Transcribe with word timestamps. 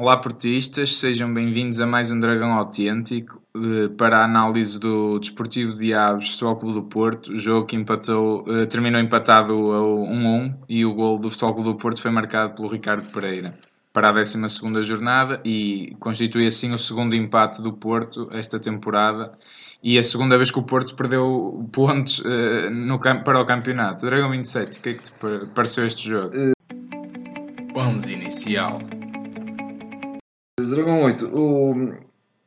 Olá 0.00 0.16
portistas, 0.16 0.96
sejam 0.96 1.34
bem-vindos 1.34 1.80
a 1.80 1.86
mais 1.86 2.12
um 2.12 2.20
Dragão 2.20 2.52
Autêntico 2.52 3.42
eh, 3.56 3.88
para 3.98 4.18
a 4.18 4.24
análise 4.24 4.78
do 4.78 5.18
Desportivo 5.18 5.74
de 5.74 5.92
Aves 5.92 6.34
Futebol 6.34 6.56
Clube 6.56 6.74
do 6.74 6.82
Porto, 6.84 7.32
o 7.32 7.38
jogo 7.38 7.66
que 7.66 7.74
empatou, 7.74 8.44
eh, 8.46 8.66
terminou 8.66 9.00
empatado 9.00 9.52
a 9.72 9.80
1-1 9.82 10.56
e 10.68 10.84
o 10.84 10.94
gol 10.94 11.18
do 11.18 11.28
Futebol 11.28 11.54
Clube 11.54 11.70
do 11.70 11.76
Porto 11.76 12.00
foi 12.00 12.12
marcado 12.12 12.54
pelo 12.54 12.68
Ricardo 12.68 13.10
Pereira 13.10 13.52
para 13.92 14.10
a 14.10 14.12
12 14.12 14.82
jornada 14.82 15.40
e 15.44 15.96
constitui 15.98 16.46
assim 16.46 16.72
o 16.72 16.78
segundo 16.78 17.16
empate 17.16 17.60
do 17.60 17.72
Porto 17.72 18.28
esta 18.30 18.60
temporada 18.60 19.32
e 19.82 19.98
a 19.98 20.02
segunda 20.04 20.36
vez 20.36 20.52
que 20.52 20.60
o 20.60 20.62
Porto 20.62 20.94
perdeu 20.94 21.68
pontos 21.72 22.20
uh, 22.20 22.70
no, 22.70 23.00
para 23.00 23.40
o 23.40 23.44
campeonato. 23.44 24.06
Dragão 24.06 24.30
27, 24.30 24.78
o 24.78 24.82
que 24.82 24.88
é 24.90 24.94
que 24.94 25.02
te 25.02 25.12
pareceu 25.52 25.84
este 25.84 26.08
jogo? 26.08 26.30
11 27.74 28.12
inicial. 28.12 28.80
Dragão 30.68 31.02
8, 31.02 31.26
o, 31.32 31.92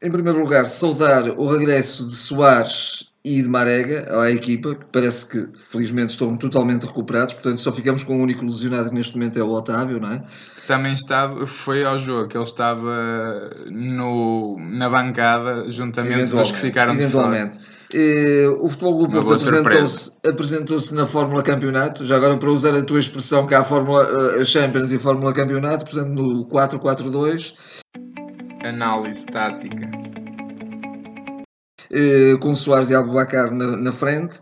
em 0.01 0.11
primeiro 0.11 0.39
lugar, 0.39 0.65
saudar 0.65 1.29
o 1.29 1.47
regresso 1.47 2.07
de 2.07 2.15
Soares 2.15 3.11
e 3.23 3.41
de 3.41 3.47
Marega 3.47 4.19
à 4.19 4.31
equipa, 4.31 4.73
que 4.73 4.85
parece 4.91 5.27
que 5.27 5.47
felizmente 5.55 6.11
estão 6.11 6.35
totalmente 6.35 6.87
recuperados, 6.87 7.35
portanto 7.35 7.57
só 7.57 7.71
ficamos 7.71 8.03
com 8.03 8.17
o 8.17 8.21
único 8.21 8.43
lesionado 8.43 8.89
que 8.89 8.95
neste 8.95 9.13
momento 9.13 9.37
é 9.37 9.43
o 9.43 9.49
Otávio, 9.51 9.99
não 9.99 10.11
é? 10.11 10.23
Também 10.65 10.93
estava, 10.93 11.45
foi 11.45 11.83
ao 11.83 11.99
jogo, 11.99 12.27
que 12.27 12.35
ele 12.35 12.43
estava 12.43 13.51
no, 13.69 14.57
na 14.59 14.89
bancada 14.89 15.69
juntamente 15.69 16.31
com 16.31 16.41
os 16.41 16.51
que 16.51 16.57
ficaram 16.57 16.93
eventualmente. 16.95 17.59
E, 17.93 18.47
o 18.59 18.69
Futebol 18.69 19.05
do 19.05 19.09
Porto 19.09 19.31
apresentou-se 19.31 20.15
apresentou 20.27 20.79
na 20.93 21.05
Fórmula 21.05 21.43
Campeonato, 21.43 22.03
já 22.05 22.15
agora 22.15 22.37
para 22.37 22.49
usar 22.49 22.75
a 22.75 22.81
tua 22.81 22.99
expressão 22.99 23.45
que 23.45 23.53
há 23.53 23.59
a 23.59 23.63
Fórmula 23.63 24.03
a 24.41 24.45
Champions 24.45 24.91
e 24.91 24.95
a 24.95 24.99
Fórmula 24.99 25.31
Campeonato, 25.31 25.85
portanto 25.85 26.09
no 26.09 26.47
4-4-2. 26.47 27.53
Análise 28.71 29.25
tática 29.25 29.91
eh, 31.91 32.37
com 32.39 32.55
Soares 32.55 32.89
e 32.89 32.95
Abubacar 32.95 33.53
na, 33.53 33.75
na 33.75 33.91
frente. 33.91 34.39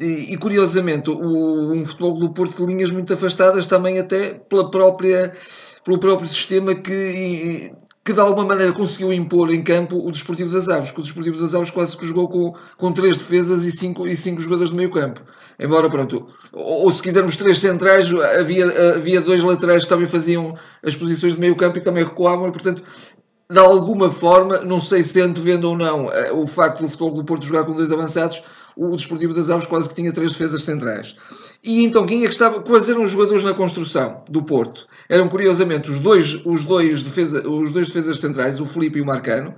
E, 0.00 0.32
e, 0.32 0.36
curiosamente, 0.38 1.10
o, 1.10 1.72
um 1.72 1.84
futebol 1.84 2.16
do 2.16 2.32
Porto 2.32 2.64
de 2.64 2.72
linhas 2.72 2.90
muito 2.90 3.12
afastadas 3.12 3.66
também 3.66 3.98
até 3.98 4.34
pela 4.48 4.70
própria, 4.70 5.32
pelo 5.84 5.98
próprio 5.98 6.26
sistema 6.26 6.74
que, 6.74 7.70
que 8.02 8.12
de 8.12 8.20
alguma 8.20 8.46
maneira 8.46 8.72
conseguiu 8.72 9.12
impor 9.12 9.52
em 9.52 9.62
campo 9.62 9.96
o 9.96 10.10
Desportivo 10.10 10.50
das 10.50 10.70
Aves, 10.70 10.90
que 10.90 11.00
o 11.00 11.02
Desportivo 11.02 11.38
das 11.38 11.54
Aves 11.54 11.70
quase 11.70 11.96
que 11.96 12.06
jogou 12.06 12.28
com, 12.28 12.54
com 12.78 12.92
três 12.92 13.18
defesas 13.18 13.64
e 13.64 13.72
cinco, 13.72 14.06
e 14.06 14.16
cinco 14.16 14.40
jogadores 14.40 14.70
de 14.70 14.76
meio 14.76 14.90
campo. 14.90 15.20
Embora, 15.58 15.90
pronto, 15.90 16.28
ou, 16.52 16.84
ou 16.84 16.92
se 16.92 17.02
quisermos 17.02 17.36
três 17.36 17.58
centrais, 17.58 18.10
havia, 18.38 18.94
havia 18.94 19.20
dois 19.20 19.42
laterais 19.42 19.82
que 19.82 19.88
também 19.88 20.06
faziam 20.06 20.54
as 20.82 20.96
posições 20.96 21.34
de 21.34 21.40
meio 21.40 21.56
campo 21.56 21.76
e 21.76 21.82
também 21.82 22.04
recuavam, 22.04 22.48
e 22.48 22.52
portanto 22.52 22.82
de 23.48 23.58
alguma 23.58 24.10
forma, 24.10 24.60
não 24.62 24.80
sei 24.80 25.02
se 25.02 25.20
antevendo 25.20 25.68
ou 25.68 25.76
não, 25.76 26.10
eh, 26.10 26.32
o 26.32 26.46
facto 26.46 26.80
do 26.80 26.88
futebol 26.88 27.14
do 27.14 27.24
Porto 27.24 27.46
jogar 27.46 27.64
com 27.64 27.72
dois 27.72 27.92
avançados, 27.92 28.42
o 28.76 28.94
Desportivo 28.94 29.32
das 29.32 29.48
Aves 29.48 29.66
quase 29.66 29.88
que 29.88 29.94
tinha 29.94 30.12
três 30.12 30.32
defesas 30.32 30.64
centrais. 30.64 31.16
E 31.62 31.84
então 31.84 32.04
quem 32.04 32.22
é 32.22 32.26
que 32.26 32.32
estava? 32.32 32.60
Quais 32.60 32.90
eram 32.90 33.02
os 33.02 33.10
jogadores 33.10 33.44
na 33.44 33.54
construção 33.54 34.22
do 34.28 34.42
Porto? 34.42 34.86
Eram 35.08 35.28
curiosamente 35.28 35.90
os 35.90 36.00
dois, 36.00 36.40
os 36.44 36.64
dois, 36.64 37.02
defesa, 37.02 37.48
os 37.48 37.72
dois 37.72 37.86
defesas 37.86 38.20
centrais, 38.20 38.60
o 38.60 38.66
Felipe 38.66 38.98
e 38.98 39.02
o 39.02 39.06
Marcano, 39.06 39.54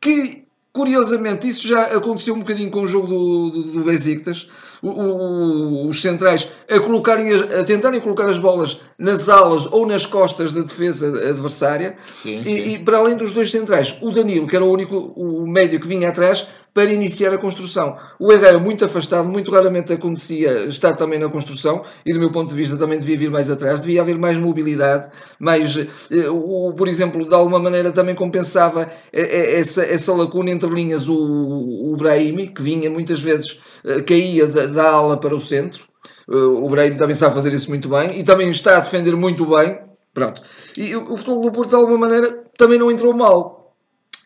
que 0.00 0.47
Curiosamente, 0.78 1.48
isso 1.48 1.66
já 1.66 1.86
aconteceu 1.86 2.32
um 2.36 2.38
bocadinho 2.38 2.70
com 2.70 2.82
o 2.82 2.86
jogo 2.86 3.08
do, 3.08 3.50
do, 3.50 3.62
do 3.64 3.82
Besiktas. 3.82 4.48
O, 4.80 4.90
o, 4.90 5.88
os 5.88 6.00
centrais 6.00 6.48
a, 6.70 6.78
colocarem, 6.78 7.34
a 7.34 7.64
tentarem 7.64 7.98
colocar 7.98 8.26
as 8.30 8.38
bolas 8.38 8.78
nas 8.96 9.28
alas 9.28 9.66
ou 9.66 9.84
nas 9.84 10.06
costas 10.06 10.52
da 10.52 10.60
defesa 10.60 11.08
adversária. 11.08 11.96
Sim, 12.08 12.42
e, 12.42 12.44
sim. 12.44 12.74
e, 12.74 12.78
para 12.78 12.98
além 12.98 13.16
dos 13.16 13.32
dois 13.32 13.50
centrais, 13.50 13.98
o 14.00 14.12
Danilo, 14.12 14.46
que 14.46 14.54
era 14.54 14.64
o 14.64 14.70
único 14.70 14.96
o 15.16 15.48
médio 15.48 15.80
que 15.80 15.88
vinha 15.88 16.10
atrás, 16.10 16.46
para 16.78 16.92
iniciar 16.92 17.34
a 17.34 17.38
construção. 17.38 17.96
O 18.20 18.32
Herrera 18.32 18.56
muito 18.60 18.84
afastado, 18.84 19.28
muito 19.28 19.50
raramente 19.50 19.92
acontecia 19.92 20.66
estar 20.68 20.94
também 20.94 21.18
na 21.18 21.28
construção 21.28 21.82
e 22.06 22.12
do 22.12 22.20
meu 22.20 22.30
ponto 22.30 22.50
de 22.50 22.54
vista 22.54 22.76
também 22.76 23.00
devia 23.00 23.18
vir 23.18 23.32
mais 23.32 23.50
atrás, 23.50 23.80
devia 23.80 24.00
haver 24.00 24.16
mais 24.16 24.38
mobilidade, 24.38 25.10
mais, 25.40 25.76
eh, 25.76 26.28
o, 26.30 26.72
por 26.76 26.86
exemplo, 26.86 27.26
de 27.26 27.34
alguma 27.34 27.58
maneira 27.58 27.90
também 27.90 28.14
compensava 28.14 28.82
eh, 29.12 29.22
eh, 29.22 29.58
essa, 29.58 29.82
essa 29.82 30.14
lacuna 30.14 30.50
entre 30.52 30.70
linhas. 30.70 31.08
O, 31.08 31.16
o 31.16 31.96
Brahimi, 31.96 32.46
que 32.46 32.62
vinha 32.62 32.88
muitas 32.88 33.20
vezes, 33.20 33.58
caía 34.06 34.46
da, 34.46 34.66
da 34.66 34.88
ala 34.88 35.16
para 35.16 35.34
o 35.34 35.40
centro, 35.40 35.84
o 36.28 36.70
Brahim 36.70 36.96
também 36.96 37.16
sabe 37.16 37.34
fazer 37.34 37.52
isso 37.52 37.70
muito 37.70 37.88
bem 37.88 38.20
e 38.20 38.22
também 38.22 38.48
está 38.50 38.76
a 38.76 38.80
defender 38.80 39.16
muito 39.16 39.44
bem, 39.46 39.80
pronto. 40.14 40.42
E 40.76 40.94
o 40.94 41.16
futebol 41.16 41.40
do 41.40 41.50
Porto 41.50 41.70
de 41.70 41.74
alguma 41.74 41.98
maneira 41.98 42.44
também 42.56 42.78
não 42.78 42.88
entrou 42.88 43.12
mal, 43.12 43.57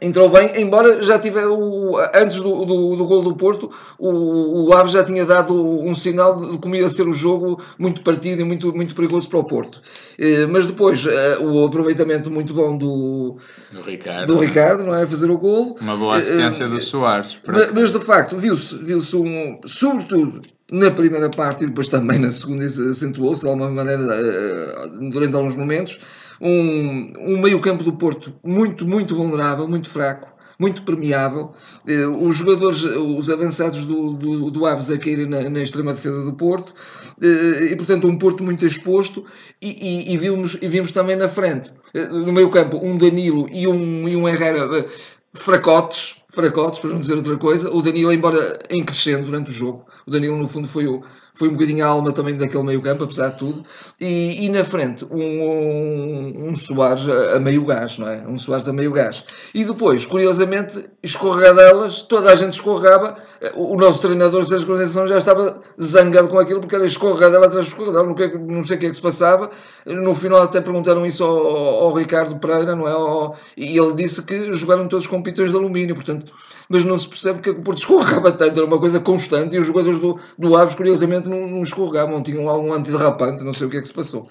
entrou 0.03 0.29
bem, 0.29 0.51
embora 0.57 1.03
já 1.03 1.19
tivesse 1.19 1.47
o, 1.47 1.97
antes 2.15 2.39
do, 2.39 2.65
do, 2.65 2.97
do 2.97 3.07
gol 3.07 3.23
do 3.23 3.37
Porto, 3.37 3.71
o, 3.99 4.69
o 4.69 4.73
Aves 4.75 4.93
já 4.93 5.05
tinha 5.05 5.25
dado 5.25 5.55
um 5.55 5.95
sinal 5.95 6.37
de 6.37 6.59
como 6.59 6.75
ia 6.75 6.89
ser 6.89 7.09
o 7.09 7.13
jogo 7.13 7.63
muito 7.79 8.03
partido 8.03 8.43
e 8.43 8.45
muito, 8.45 8.73
muito 8.75 8.95
perigoso 8.95 9.29
para 9.29 9.39
o 9.39 9.45
Porto. 9.45 9.81
Eh, 10.19 10.47
mas 10.47 10.67
depois 10.67 11.07
eh, 11.07 11.39
o 11.39 11.65
aproveitamento 11.65 12.31
muito 12.31 12.53
bom 12.53 12.77
do, 12.77 13.39
do, 13.73 13.81
Ricardo. 13.81 14.27
do 14.27 14.41
Ricardo, 14.41 14.85
não 14.85 14.95
é? 14.95 15.07
Fazer 15.07 15.31
o 15.31 15.39
gol. 15.39 15.79
Uma 15.81 15.97
boa 15.97 16.17
assistência 16.17 16.69
do 16.69 16.81
Soares. 16.81 17.39
Mas, 17.47 17.73
mas, 17.73 17.93
de 17.93 18.01
facto, 18.01 18.37
viu-se, 18.37 18.77
viu-se 18.79 19.17
um, 19.17 19.61
sobretudo 19.65 20.43
na 20.73 20.91
primeira 20.91 21.29
parte 21.29 21.65
e 21.65 21.67
depois 21.67 21.87
também 21.87 22.19
na 22.19 22.31
segunda 22.31 22.65
acentuou-se 22.65 23.43
de 23.43 23.49
alguma 23.49 23.71
maneira 23.71 24.03
eh, 24.03 24.89
durante 25.11 25.37
alguns 25.37 25.55
momentos 25.55 26.01
um, 26.41 27.13
um 27.21 27.41
meio-campo 27.41 27.85
do 27.85 27.93
Porto 27.93 28.35
muito, 28.43 28.87
muito 28.87 29.15
vulnerável, 29.15 29.69
muito 29.69 29.89
fraco, 29.89 30.33
muito 30.59 30.83
permeável. 30.83 31.53
Eh, 31.87 32.07
os 32.07 32.37
jogadores, 32.37 32.83
os 32.85 33.31
avançados 33.31 33.85
do, 33.85 34.15
do, 34.15 34.51
do 34.51 34.67
Aves 34.67 34.91
a 34.91 34.99
caírem 34.99 35.29
na, 35.29 35.49
na, 35.49 35.63
extrema 35.63 35.93
defesa 35.93 36.25
do 36.25 36.33
Porto, 36.33 36.75
eh, 37.23 37.67
e 37.73 37.77
portanto 37.77 38.09
um 38.09 38.17
Porto 38.17 38.43
muito 38.43 38.67
exposto, 38.67 39.25
e, 39.61 39.71
e, 39.71 40.15
e, 40.15 40.19
vimos, 40.19 40.59
e 40.61 40.69
vimos 40.69 40.91
também 40.91 41.17
na 41.17 41.29
frente, 41.29 41.73
eh, 41.95 42.07
no 42.09 42.33
meio 42.33 42.51
campo, 42.51 42.81
um 42.83 42.97
Danilo 42.97 43.47
e 43.51 43.69
um, 43.69 44.09
e 44.09 44.17
um 44.17 44.29
Herrera 44.29 44.87
fracotes, 45.35 46.17
fracotes, 46.29 46.81
para 46.81 46.91
não 46.91 47.01
dizer 47.01 47.15
outra 47.15 47.37
coisa. 47.37 47.71
O 47.71 47.83
Danilo, 47.83 48.13
embora 48.13 48.59
em 48.69 48.85
crescendo 48.85 49.27
durante 49.27 49.51
o 49.51 49.55
jogo, 49.55 49.87
o 50.07 50.11
Danilo 50.11 50.37
no 50.39 50.49
fundo 50.49 50.69
foi 50.69 50.87
o, 50.87 51.05
foi 51.35 51.49
um 51.49 51.53
bocadinho 51.53 51.85
a 51.85 51.89
alma 51.89 52.13
também 52.13 52.37
daquele 52.37 52.63
meio 52.63 52.83
campo, 52.83 53.05
apesar 53.05 53.31
de 53.31 53.39
tudo. 53.39 53.65
E, 54.01 54.45
e 54.45 54.51
na 54.51 54.65
frente, 54.65 55.05
um, 55.11 55.17
um, 55.17 56.49
um 56.49 56.55
Soares 56.55 57.09
a, 57.09 57.41
meio 57.41 57.65
gás, 57.65 57.99
não 57.99 58.09
é? 58.09 58.27
Um 58.27 58.39
Soares 58.39 58.69
a 58.69 58.73
meio 58.73 58.93
gás. 58.93 59.25
E 59.55 59.65
depois, 59.65 60.05
curiosamente, 60.05 60.91
escorregadelas, 61.03 62.03
toda 62.03 62.31
a 62.31 62.35
gente 62.35 62.53
escorregava. 62.53 63.17
O, 63.55 63.75
o 63.75 63.77
nosso 63.77 64.03
treinador, 64.03 64.45
Sérgio 64.45 64.67
Conceição, 64.67 65.09
já 65.09 65.17
estava 65.17 65.61
zangado 65.81 66.29
com 66.29 66.39
aquilo, 66.39 66.61
porque 66.61 66.75
era 66.75 66.85
escorregadela 66.85 67.47
atrás 67.47 67.65
de 67.65 67.71
escorregadela, 67.71 68.07
não, 68.07 68.57
não 68.57 68.65
sei 68.65 68.77
o 68.77 68.81
que 68.81 68.87
é 68.87 68.89
que 68.91 68.97
se 68.97 69.03
passava. 69.03 69.51
No 69.87 70.15
final 70.15 70.43
até 70.43 70.61
perguntaram 70.61 71.05
isso 71.07 71.25
ao, 71.25 71.85
ao 71.85 71.95
Ricardo 71.95 72.39
Pereira, 72.39 72.77
não 72.77 72.87
é? 72.87 72.93
Ao, 72.93 73.37
e 73.57 73.77
ele 73.77 73.95
disse 73.95 74.23
que 74.23 74.53
jogaram 74.53 74.87
todos 74.87 75.07
com 75.07 75.23
pitões 75.23 75.51
de 75.51 75.57
alumínio, 75.57 75.95
portanto, 75.95 76.33
mas 76.69 76.85
não 76.85 76.97
se 76.97 77.09
percebe 77.09 77.41
que 77.41 77.51
o 77.51 77.63
Porto 77.63 77.79
escorregava 77.81 78.33
tanto, 78.33 78.59
era 78.59 78.67
uma 78.67 78.79
coisa 78.79 79.01
constante, 79.01 79.57
e 79.57 79.59
os 79.59 79.67
jogadores 79.67 79.99
do, 79.99 80.19
do 80.39 80.57
Aves, 80.57 80.75
curiosamente, 80.75 81.22
não, 81.29 81.49
não 81.49 81.63
escorregavam, 81.63 82.23
tinham 82.23 82.49
algum 82.49 82.73
antiderrapante, 82.73 83.45
não 83.45 83.53
sei 83.53 83.67
o 83.67 83.71
que 83.71 83.79
é 83.79 83.81
que 83.81 83.89
se 83.89 83.95
passou. 83.95 84.31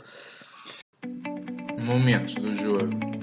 Momentos 1.80 2.36
do 2.36 2.54
jogo. 2.54 3.21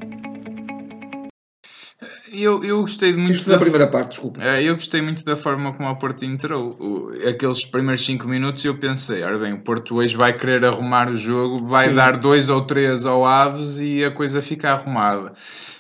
Eu, 2.33 2.65
eu 2.65 2.81
gostei 2.81 3.12
muito. 3.12 3.33
Isto 3.33 3.50
da, 3.50 3.59
primeira 3.59 3.87
parte, 3.87 4.11
desculpa. 4.11 4.43
É, 4.43 4.62
eu 4.62 4.75
gostei 4.75 5.00
muito 5.00 5.25
da 5.25 5.37
forma 5.37 5.72
como 5.72 5.89
o 5.89 5.97
Porto 5.97 6.25
entrou. 6.25 7.11
Aqueles 7.28 7.65
primeiros 7.65 8.05
5 8.05 8.27
minutos 8.28 8.65
eu 8.65 8.77
pensei: 8.77 9.22
ora 9.22 9.39
bem, 9.39 9.55
o 9.55 9.61
Porto 9.61 9.97
hoje 9.97 10.16
vai 10.16 10.33
querer 10.33 10.64
arrumar 10.64 11.11
o 11.11 11.17
jogo, 11.17 11.67
vai 11.67 11.88
Sim. 11.88 11.94
dar 11.94 12.17
dois 12.17 12.49
ou 12.49 12.64
três 12.67 13.05
ao 13.05 13.25
Aves 13.25 13.79
e 13.81 14.05
a 14.05 14.11
coisa 14.11 14.43
fica 14.43 14.70
arrumada. 14.70 15.32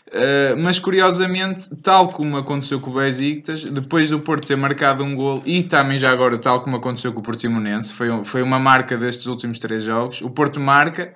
Uh, 0.08 0.56
mas 0.56 0.78
curiosamente, 0.78 1.68
tal 1.82 2.08
como 2.08 2.38
aconteceu 2.38 2.80
com 2.80 2.90
o 2.90 2.94
Besiktas, 2.94 3.64
depois 3.64 4.08
do 4.08 4.20
Porto 4.20 4.46
ter 4.46 4.56
marcado 4.56 5.04
um 5.04 5.14
gol 5.14 5.42
e 5.44 5.62
também 5.62 5.98
já 5.98 6.10
agora, 6.10 6.38
tal 6.38 6.62
como 6.62 6.76
aconteceu 6.76 7.12
com 7.12 7.20
o 7.20 7.22
Portimonense, 7.22 7.92
foi, 7.92 8.24
foi 8.24 8.42
uma 8.42 8.58
marca 8.58 8.96
destes 8.96 9.26
últimos 9.26 9.58
três 9.58 9.84
jogos. 9.84 10.22
O 10.22 10.30
Porto 10.30 10.60
marca 10.60 11.14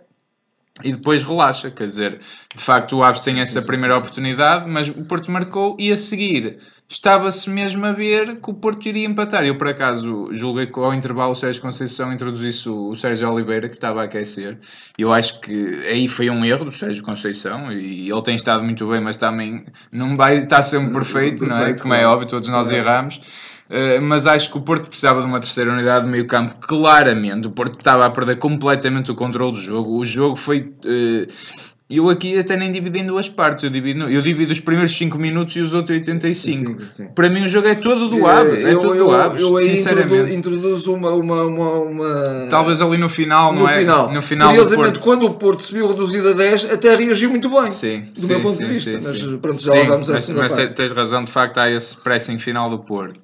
e 0.82 0.92
depois 0.92 1.22
relaxa, 1.22 1.70
quer 1.70 1.86
dizer, 1.86 2.18
de 2.54 2.62
facto 2.62 2.96
o 2.96 3.02
Aves 3.02 3.20
tem 3.20 3.40
essa 3.40 3.60
primeira 3.60 3.96
oportunidade, 3.98 4.70
mas 4.70 4.88
o 4.88 5.04
Porto 5.04 5.30
marcou 5.30 5.76
e 5.78 5.92
a 5.92 5.96
seguir 5.96 6.58
estava-se 6.92 7.48
mesmo 7.48 7.86
a 7.86 7.92
ver 7.92 8.36
que 8.36 8.50
o 8.50 8.54
Porto 8.54 8.86
iria 8.86 9.06
empatar. 9.06 9.44
Eu, 9.44 9.56
por 9.56 9.66
acaso, 9.66 10.28
julguei 10.32 10.66
que 10.66 10.78
ao 10.78 10.92
intervalo 10.92 11.32
o 11.32 11.34
Sérgio 11.34 11.62
Conceição 11.62 12.12
introduzisse 12.12 12.68
o 12.68 12.94
Sérgio 12.94 13.30
Oliveira, 13.30 13.66
que 13.66 13.74
estava 13.74 14.02
a 14.02 14.04
aquecer. 14.04 14.58
Eu 14.98 15.10
acho 15.10 15.40
que 15.40 15.80
aí 15.88 16.06
foi 16.06 16.28
um 16.28 16.44
erro 16.44 16.66
do 16.66 16.70
Sérgio 16.70 17.02
Conceição 17.02 17.72
e 17.72 18.10
ele 18.10 18.22
tem 18.22 18.36
estado 18.36 18.62
muito 18.62 18.86
bem, 18.86 19.00
mas 19.00 19.16
também 19.16 19.64
não 19.90 20.14
vai 20.14 20.36
estar 20.36 20.62
sempre 20.62 20.92
perfeito, 20.92 21.46
não 21.46 21.58
é? 21.62 21.72
Como 21.72 21.94
é 21.94 22.06
óbvio, 22.06 22.28
todos 22.28 22.48
nós 22.50 22.70
erramos. 22.70 23.20
Uh, 23.70 24.02
mas 24.02 24.26
acho 24.26 24.50
que 24.50 24.58
o 24.58 24.60
Porto 24.60 24.88
precisava 24.88 25.22
de 25.22 25.26
uma 25.26 25.40
terceira 25.40 25.72
unidade 25.72 26.04
de 26.04 26.10
meio 26.10 26.26
campo, 26.26 26.56
claramente. 26.60 27.46
O 27.46 27.52
Porto 27.52 27.78
estava 27.78 28.04
a 28.04 28.10
perder 28.10 28.36
completamente 28.36 29.10
o 29.10 29.14
controle 29.14 29.52
do 29.52 29.58
jogo. 29.58 29.96
O 29.96 30.04
jogo 30.04 30.36
foi. 30.36 30.74
Uh, 30.84 31.26
Eu 31.90 32.08
aqui 32.08 32.38
até 32.38 32.56
nem 32.56 32.72
divido 32.72 32.96
em 32.96 33.06
duas 33.06 33.28
partes. 33.28 33.64
Eu 33.64 33.70
divido, 33.70 34.08
eu 34.08 34.22
divido 34.22 34.52
os 34.52 34.60
primeiros 34.60 34.96
5 34.96 35.18
minutos 35.18 35.54
e 35.56 35.60
os 35.60 35.74
outros 35.74 35.94
85. 35.94 36.34
Sim, 36.34 36.88
sim. 36.90 37.08
Para 37.14 37.28
mim 37.28 37.44
o 37.44 37.48
jogo 37.48 37.68
é 37.68 37.74
todo 37.74 38.08
do 38.08 38.26
Aves. 38.26 38.64
É, 38.64 38.72
é 38.72 38.74
todo 38.74 38.94
eu, 38.94 39.06
do 39.06 39.14
Aves, 39.14 39.42
eu, 39.42 39.58
eu 39.60 39.76
sinceramente. 39.76 40.34
introduzo 40.34 40.94
uma, 40.94 41.10
uma, 41.10 41.42
uma, 41.42 41.70
uma, 41.80 42.46
Talvez 42.48 42.80
ali 42.80 42.96
no 42.96 43.08
final, 43.08 43.52
no 43.52 43.60
não 43.60 43.68
é? 43.68 43.78
Final. 43.78 44.10
No 44.10 44.22
final. 44.22 44.48
Curiosamente, 44.48 44.98
quando 45.00 45.26
o 45.26 45.34
Porto 45.34 45.62
se 45.62 45.74
viu 45.74 45.86
reduzido 45.86 46.30
a 46.30 46.32
10, 46.32 46.72
até 46.72 46.94
reagiu 46.96 47.28
muito 47.28 47.50
bem. 47.50 47.70
Sim. 47.70 48.00
Do 48.14 48.20
sim, 48.20 48.26
meu 48.26 48.40
ponto 48.40 48.58
de 48.58 48.64
vista. 48.64 48.92
mas 48.92 49.22
pronto, 49.22 49.60
já 49.60 49.72
sim, 49.72 49.86
vamos 49.86 50.08
a 50.08 50.12
mas, 50.12 50.30
mas 50.30 50.72
tens 50.72 50.92
razão, 50.92 51.24
de 51.24 51.30
facto, 51.30 51.58
há 51.58 51.70
esse 51.70 51.96
pressing 51.96 52.38
final 52.38 52.70
do 52.70 52.78
Porto. 52.78 53.20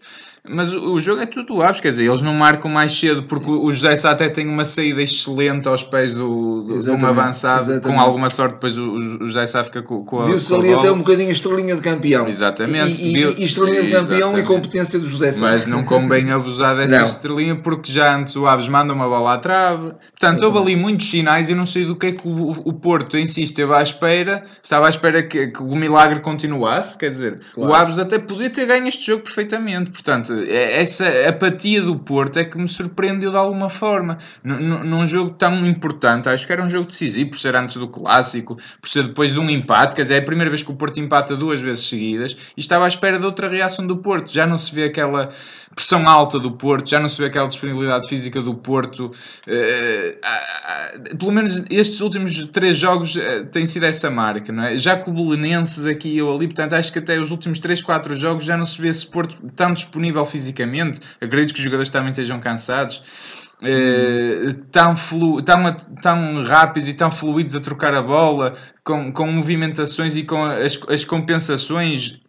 Mas 0.46 0.72
o 0.72 0.98
jogo 1.00 1.20
é 1.20 1.26
tudo 1.26 1.62
aves, 1.62 1.80
quer 1.80 1.90
dizer, 1.90 2.06
eles 2.06 2.22
não 2.22 2.34
marcam 2.34 2.70
mais 2.70 2.92
cedo 2.92 3.24
porque 3.24 3.44
Sim. 3.44 3.58
o 3.62 3.72
José 3.72 3.96
Sá 3.96 4.10
até 4.10 4.28
tem 4.28 4.48
uma 4.48 4.64
saída 4.64 5.02
excelente 5.02 5.68
aos 5.68 5.82
pés 5.82 6.14
do, 6.14 6.64
do 6.64 6.82
de 6.82 6.90
um 6.90 7.06
avançado, 7.06 7.72
exatamente. 7.72 7.96
com 7.96 8.00
alguma 8.00 8.30
sorte 8.30 8.54
depois 8.54 8.78
o, 8.78 8.84
o 8.84 9.28
José 9.28 9.46
Sá 9.46 9.64
fica 9.64 9.82
com, 9.82 10.04
com 10.04 10.20
a 10.20 10.24
Viu-se 10.24 10.54
ali 10.54 10.72
até 10.72 10.90
um 10.90 10.98
bocadinho 10.98 11.30
estrelinha 11.30 11.74
de 11.74 11.82
campeão. 11.82 12.28
Exatamente. 12.28 13.02
E, 13.02 13.16
e, 13.16 13.40
e 13.40 13.44
estrelinha 13.44 13.82
de 13.82 13.90
campeão 13.90 14.16
exatamente. 14.16 14.44
e 14.44 14.46
competência 14.46 14.98
do 14.98 15.06
José 15.06 15.32
Sá. 15.32 15.46
Mas 15.46 15.66
não 15.66 15.84
convém 15.84 16.30
abusar 16.30 16.76
dessa 16.76 16.98
não. 16.98 17.04
estrelinha 17.04 17.56
porque 17.56 17.90
já 17.92 18.16
antes 18.16 18.36
o 18.36 18.46
Aves 18.46 18.68
manda 18.68 18.92
uma 18.92 19.08
bola 19.08 19.34
à 19.34 19.38
trave. 19.38 19.92
Portanto, 20.18 20.42
houve 20.42 20.58
ali 20.58 20.76
muitos 20.76 21.10
sinais 21.10 21.48
e 21.50 21.54
não 21.54 21.66
sei 21.66 21.84
do 21.84 21.96
que 21.96 22.06
é 22.06 22.12
que 22.12 22.26
o, 22.26 22.50
o 22.50 22.72
Porto 22.72 23.16
em 23.16 23.26
si 23.26 23.42
esteve 23.42 23.74
à 23.74 23.82
espera. 23.82 24.44
Estava 24.62 24.86
à 24.86 24.90
espera 24.90 25.22
que, 25.22 25.48
que 25.48 25.62
o 25.62 25.74
milagre 25.76 26.20
continuasse, 26.20 26.96
quer 26.96 27.10
dizer, 27.10 27.36
claro. 27.54 27.70
o 27.70 27.74
Aves 27.74 27.98
até 27.98 28.18
podia 28.18 28.50
ter 28.50 28.66
ganho 28.66 28.86
este 28.88 29.06
jogo 29.06 29.22
perfeitamente. 29.22 29.90
Portanto, 29.90 30.27
é, 30.30 30.80
essa 30.80 31.06
apatia 31.28 31.82
do 31.82 31.98
Porto 31.98 32.38
é 32.38 32.44
que 32.44 32.58
me 32.58 32.68
surpreendeu 32.68 33.30
de 33.30 33.36
alguma 33.36 33.68
forma. 33.68 34.18
N 34.44 34.58
num 34.84 35.06
jogo 35.06 35.34
tão 35.34 35.66
importante, 35.66 36.28
acho 36.28 36.46
que 36.46 36.52
era 36.52 36.62
um 36.62 36.68
jogo 36.68 36.88
decisivo, 36.88 37.30
por 37.30 37.38
ser 37.38 37.56
antes 37.56 37.76
do 37.76 37.88
clássico, 37.88 38.58
por 38.80 38.88
ser 38.88 39.04
depois 39.04 39.32
de 39.32 39.38
um 39.38 39.48
empate, 39.50 39.94
quer 39.94 40.02
dizer, 40.02 40.14
é 40.14 40.18
a 40.18 40.24
primeira 40.24 40.50
vez 40.50 40.62
que 40.62 40.70
o 40.70 40.74
Porto 40.74 40.98
empata 40.98 41.36
duas 41.36 41.60
vezes 41.60 41.88
seguidas 41.88 42.36
e 42.56 42.60
estava 42.60 42.84
à 42.84 42.88
espera 42.88 43.18
de 43.18 43.24
outra 43.24 43.48
reação 43.48 43.86
do 43.86 43.96
Porto. 43.98 44.32
Já 44.32 44.46
não 44.46 44.58
se 44.58 44.74
vê 44.74 44.84
aquela 44.84 45.28
pressão 45.74 46.08
alta 46.08 46.38
do 46.38 46.52
Porto, 46.52 46.90
já 46.90 46.98
não 46.98 47.08
se 47.08 47.20
vê 47.20 47.26
aquela 47.26 47.46
disponibilidade 47.46 48.08
física 48.08 48.40
do 48.40 48.54
Porto. 48.54 49.12
Uh, 49.46 51.16
pelo 51.16 51.32
menos 51.32 51.64
estes 51.70 52.00
últimos 52.00 52.48
três 52.48 52.76
jogos 52.76 53.14
uh, 53.16 53.46
têm 53.50 53.66
sido 53.66 53.84
essa 53.84 54.10
marca, 54.10 54.52
não 54.52 54.64
é? 54.64 54.76
Já 54.76 54.96
com 54.96 55.10
o 55.10 55.14
Belenenses 55.14 55.86
aqui 55.86 56.18
eu 56.18 56.34
ali, 56.34 56.46
portanto, 56.46 56.74
acho 56.74 56.92
que 56.92 56.98
até 56.98 57.18
os 57.18 57.30
últimos 57.30 57.58
3, 57.58 57.82
4 57.82 58.14
jogos 58.14 58.44
já 58.44 58.56
não 58.56 58.66
se 58.66 58.80
vê 58.80 58.88
esse 58.88 59.06
Porto 59.06 59.36
tão 59.54 59.72
disponível 59.72 60.17
fisicamente. 60.26 61.00
Acredito 61.20 61.52
que 61.52 61.58
os 61.58 61.64
jogadores 61.64 61.90
também 61.90 62.10
estejam 62.10 62.38
cansados. 62.40 63.48
Uh, 63.60 64.54
tão, 64.70 64.96
flu, 64.96 65.42
tão, 65.42 65.72
tão 66.00 66.44
rápidos 66.44 66.88
e 66.88 66.94
tão 66.94 67.10
fluidos 67.10 67.56
a 67.56 67.60
trocar 67.60 67.92
a 67.92 68.00
bola, 68.00 68.56
com, 68.84 69.12
com 69.12 69.26
movimentações 69.26 70.16
e 70.16 70.22
com 70.22 70.44
as, 70.44 70.78
as 70.88 71.04
compensações 71.04 72.12
eh, 72.12 72.18
eh, 72.18 72.27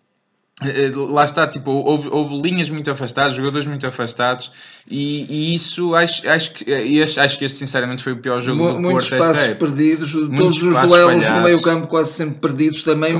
lá 1.10 1.24
está, 1.24 1.48
tipo, 1.48 1.72
houve, 1.72 2.10
houve, 2.10 2.42
linhas 2.42 2.70
muito 2.70 2.92
afastadas, 2.92 3.34
jogadores 3.34 3.66
muito 3.66 3.88
afastados, 3.88 4.52
e, 4.90 5.26
e 5.30 5.56
isso 5.56 5.96
acho, 5.96 6.28
acho, 6.30 6.54
que, 6.54 6.70
eh, 6.70 7.02
acho, 7.02 7.40
que 7.40 7.46
este 7.46 7.58
sinceramente 7.58 8.04
foi 8.04 8.12
o 8.12 8.18
pior 8.18 8.42
jogo 8.42 8.64
M 8.64 8.74
do 8.74 8.80
Muitos 8.82 9.10
Porto 9.10 9.22
espaços 9.22 9.54
perdidos, 9.58 10.14
muitos 10.16 10.38
todos 10.38 10.64
os 10.64 10.90
duelos 10.90 11.24
falhados. 11.24 11.30
no 11.30 11.42
meio 11.44 11.62
campo 11.62 11.88
quase 11.88 12.12
sempre 12.12 12.36
perdidos 12.36 12.84
também, 12.84 13.18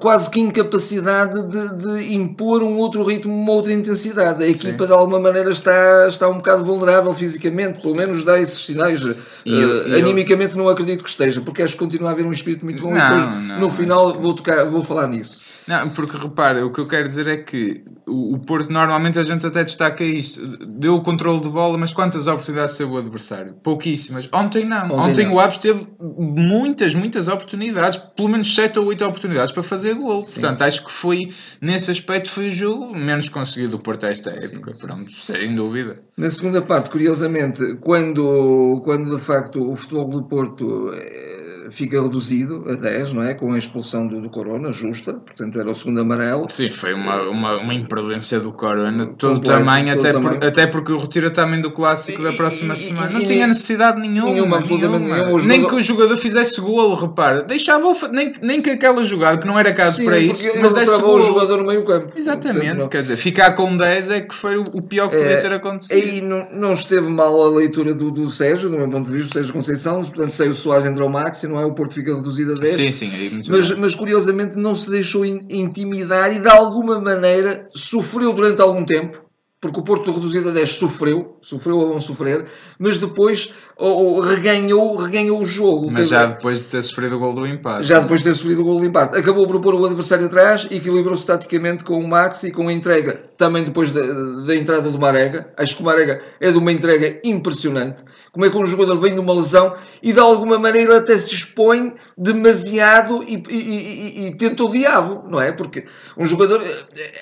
quase 0.00 0.28
que 0.28 0.40
incapacidade 0.40 1.40
de, 1.42 1.68
de, 1.76 2.14
impor 2.14 2.64
um 2.64 2.76
outro 2.78 3.04
ritmo, 3.04 3.32
uma 3.32 3.52
outra 3.52 3.72
intensidade. 3.72 4.42
A 4.42 4.48
equipa 4.48 4.84
Sim. 4.84 4.86
de 4.88 4.92
alguma 4.92 5.20
maneira 5.20 5.52
está, 5.52 6.08
está 6.08 6.28
um 6.28 6.38
bocado 6.38 6.64
vulnerável 6.64 7.14
fisicamente, 7.14 7.80
pelo 7.80 7.94
menos 7.94 8.24
dá 8.24 8.40
esses 8.40 8.64
sinais. 8.64 9.02
E 9.44 9.60
eu, 9.60 9.86
uh, 9.86 9.98
animicamente 9.98 10.56
eu... 10.56 10.62
não 10.64 10.68
acredito 10.68 11.04
que 11.04 11.10
esteja, 11.10 11.40
porque 11.40 11.62
acho 11.62 11.74
que 11.74 11.78
continua 11.78 12.08
a 12.08 12.12
haver 12.12 12.26
um 12.26 12.32
espírito 12.32 12.64
muito 12.64 12.82
bom. 12.82 12.92
Não, 12.92 12.98
e 12.98 13.02
depois, 13.02 13.48
não, 13.48 13.60
no 13.60 13.68
final, 13.68 14.14
vou, 14.14 14.34
tocar, 14.34 14.64
vou 14.68 14.82
falar 14.82 15.06
nisso. 15.06 15.50
Não, 15.66 15.88
porque 15.90 16.16
repara, 16.16 16.64
o 16.64 16.72
que 16.72 16.80
eu 16.80 16.86
quero 16.86 17.06
dizer 17.06 17.26
é 17.28 17.36
que 17.36 17.84
o, 18.06 18.34
o 18.34 18.38
Porto, 18.40 18.70
normalmente 18.70 19.18
a 19.18 19.22
gente 19.22 19.46
até 19.46 19.62
destaca 19.64 20.02
isto, 20.04 20.40
deu 20.66 20.96
o 20.96 21.02
controle 21.02 21.40
de 21.40 21.48
bola, 21.48 21.78
mas 21.78 21.92
quantas 21.92 22.26
oportunidades 22.26 22.76
teve 22.76 22.90
o 22.90 22.96
adversário? 22.96 23.54
Pouquíssimas. 23.62 24.28
Ontem 24.32 24.64
não. 24.64 24.84
Ontem, 24.84 25.00
Ontem 25.00 25.26
não. 25.26 25.34
o 25.34 25.40
Aves 25.40 25.58
teve 25.58 25.86
muitas, 26.00 26.94
muitas 26.94 27.28
oportunidades, 27.28 27.98
pelo 28.16 28.28
menos 28.28 28.54
7 28.54 28.78
ou 28.78 28.86
8 28.86 29.04
oportunidades 29.04 29.52
para 29.52 29.62
fazer 29.62 29.94
gol. 29.94 30.24
Sim. 30.24 30.40
Portanto, 30.40 30.62
acho 30.62 30.84
que 30.84 30.92
foi, 30.92 31.30
nesse 31.60 31.90
aspecto, 31.90 32.30
foi 32.30 32.48
o 32.48 32.52
jogo 32.52 32.96
menos 32.96 33.28
conseguido 33.28 33.72
do 33.72 33.78
Porto 33.78 34.06
esta 34.06 34.30
época. 34.30 34.74
Sim, 34.74 34.86
Pronto, 34.86 35.02
sim. 35.10 35.32
sem 35.32 35.54
dúvida. 35.54 36.00
Na 36.16 36.30
segunda 36.30 36.60
parte, 36.62 36.90
curiosamente, 36.90 37.76
quando, 37.80 38.80
quando 38.84 39.16
de 39.16 39.22
facto 39.22 39.70
o 39.70 39.76
futebol 39.76 40.08
do 40.08 40.24
Porto 40.24 40.90
eh, 40.92 41.39
fica 41.70 42.02
reduzido 42.02 42.64
a 42.68 42.74
10, 42.74 43.12
não 43.12 43.22
é? 43.22 43.34
Com 43.34 43.52
a 43.52 43.58
expulsão 43.58 44.06
do, 44.06 44.20
do 44.20 44.30
Corona, 44.30 44.70
justa, 44.72 45.14
portanto 45.14 45.58
era 45.58 45.70
o 45.70 45.74
segundo 45.74 46.00
amarelo. 46.00 46.46
Sim, 46.50 46.68
foi 46.70 46.94
uma, 46.94 47.22
uma, 47.28 47.60
uma 47.60 47.74
imprudência 47.74 48.40
do 48.40 48.52
Corona, 48.52 49.06
todo 49.18 49.36
o 49.36 49.40
tamanho, 49.40 49.92
até, 49.92 50.12
por, 50.12 50.22
tamanho. 50.22 50.46
até 50.46 50.66
porque 50.66 50.92
o 50.92 50.98
retira 50.98 51.30
também 51.30 51.60
do 51.60 51.70
clássico 51.70 52.20
e, 52.20 52.24
da 52.24 52.32
próxima 52.32 52.74
e, 52.74 52.76
semana. 52.76 53.10
E, 53.10 53.14
não 53.14 53.24
tinha 53.24 53.46
necessidade 53.46 54.00
nenhuma. 54.00 54.32
Nenhuma, 54.32 54.56
absolutamente 54.58 55.04
nenhuma. 55.04 55.24
nenhuma. 55.24 55.46
Nem 55.46 55.66
que 55.66 55.74
o 55.74 55.80
jogador 55.80 56.16
fizesse 56.16 56.60
golo, 56.60 56.94
repara. 56.94 57.42
Deixava 57.42 57.92
nem, 58.12 58.32
nem 58.42 58.60
que 58.60 58.70
aquela 58.70 59.04
jogada, 59.04 59.38
que 59.38 59.46
não 59.46 59.58
era 59.58 59.72
caso 59.72 59.98
Sim, 59.98 60.04
para 60.04 60.18
isso, 60.18 60.46
mas 60.60 60.72
deixava 60.72 61.06
o 61.06 61.20
jogador 61.20 61.58
no 61.58 61.66
meio 61.66 61.84
campo. 61.84 62.12
Exatamente, 62.16 62.66
portanto, 62.66 62.88
quer 62.88 63.02
dizer, 63.02 63.16
ficar 63.16 63.52
com 63.52 63.76
10 63.76 64.10
é 64.10 64.20
que 64.20 64.34
foi 64.34 64.56
o 64.56 64.82
pior 64.82 65.08
que 65.08 65.16
podia 65.16 65.32
é, 65.32 65.36
ter 65.36 65.52
acontecido. 65.52 65.96
Aí 65.96 66.20
não, 66.20 66.48
não 66.52 66.72
esteve 66.72 67.08
mal 67.08 67.40
a 67.42 67.50
leitura 67.50 67.94
do, 67.94 68.10
do 68.10 68.28
Sérgio, 68.28 68.68
do 68.68 68.76
meu 68.76 68.88
ponto 68.88 69.06
de 69.06 69.12
vista, 69.12 69.28
o 69.28 69.32
Sérgio 69.34 69.52
Conceição, 69.52 70.00
portanto 70.00 70.30
saiu 70.30 70.52
o 70.52 70.54
Soares, 70.54 70.86
entrou 70.86 71.08
o 71.08 71.12
Max 71.12 71.42
e 71.42 71.48
não 71.60 71.68
é 71.68 71.70
o 71.70 71.74
Porto 71.74 71.94
fica 71.94 72.14
reduzido 72.14 72.54
a 72.54 72.56
10. 72.56 72.74
Sim, 72.74 72.92
sim, 72.92 73.06
é 73.08 73.48
mas, 73.48 73.70
mas 73.76 73.94
curiosamente 73.94 74.56
não 74.56 74.74
se 74.74 74.90
deixou 74.90 75.24
intimidar 75.24 76.34
e 76.34 76.40
de 76.40 76.48
alguma 76.48 76.98
maneira 76.98 77.68
sofreu 77.74 78.32
durante 78.32 78.60
algum 78.60 78.84
tempo 78.84 79.29
porque 79.60 79.78
o 79.78 79.82
Porto 79.82 80.10
reduzido 80.10 80.48
a 80.48 80.52
10 80.52 80.70
sofreu, 80.70 81.36
sofreu 81.42 81.82
a 81.82 81.84
vão 81.84 82.00
sofrer, 82.00 82.46
mas 82.78 82.96
depois 82.96 83.52
ou, 83.76 84.14
ou, 84.14 84.20
reganhou, 84.20 84.96
reganhou 84.96 85.42
o 85.42 85.44
jogo. 85.44 85.90
Mas 85.90 86.08
já 86.08 86.24
depois 86.24 86.60
de 86.60 86.64
ter 86.64 86.82
sofrido 86.82 87.16
o 87.16 87.18
gol 87.18 87.34
do 87.34 87.46
empate. 87.46 87.86
Já 87.86 88.00
depois 88.00 88.20
de 88.20 88.30
ter 88.30 88.34
sofrido 88.34 88.62
o 88.62 88.64
gol 88.64 88.78
do 88.78 88.86
empate. 88.86 89.18
Acabou 89.18 89.46
por 89.46 89.60
pôr 89.60 89.74
o 89.74 89.84
adversário 89.84 90.24
atrás, 90.24 90.66
equilibrou-se 90.70 91.26
taticamente 91.26 91.84
com 91.84 92.00
o 92.00 92.08
Max 92.08 92.44
e 92.44 92.50
com 92.50 92.68
a 92.68 92.72
entrega, 92.72 93.12
também 93.36 93.62
depois 93.62 93.92
da, 93.92 94.00
da 94.46 94.56
entrada 94.56 94.90
do 94.90 94.98
Marega. 94.98 95.52
Acho 95.58 95.76
que 95.76 95.82
o 95.82 95.84
Marega 95.84 96.22
é 96.40 96.50
de 96.50 96.56
uma 96.56 96.72
entrega 96.72 97.20
impressionante. 97.22 98.02
Como 98.32 98.46
é 98.46 98.50
que 98.50 98.56
um 98.56 98.64
jogador 98.64 98.98
vem 98.98 99.12
de 99.12 99.20
uma 99.20 99.34
lesão 99.34 99.74
e 100.02 100.12
de 100.12 100.20
alguma 100.20 100.58
maneira 100.58 100.96
até 100.96 101.18
se 101.18 101.34
expõe 101.34 101.92
demasiado 102.16 103.22
e, 103.24 103.42
e, 103.50 103.56
e, 103.56 104.26
e 104.28 104.34
tenta 104.36 104.64
o 104.64 104.70
diabo, 104.70 105.28
não 105.28 105.40
é? 105.40 105.52
Porque 105.52 105.84
um 106.16 106.24
jogador. 106.24 106.62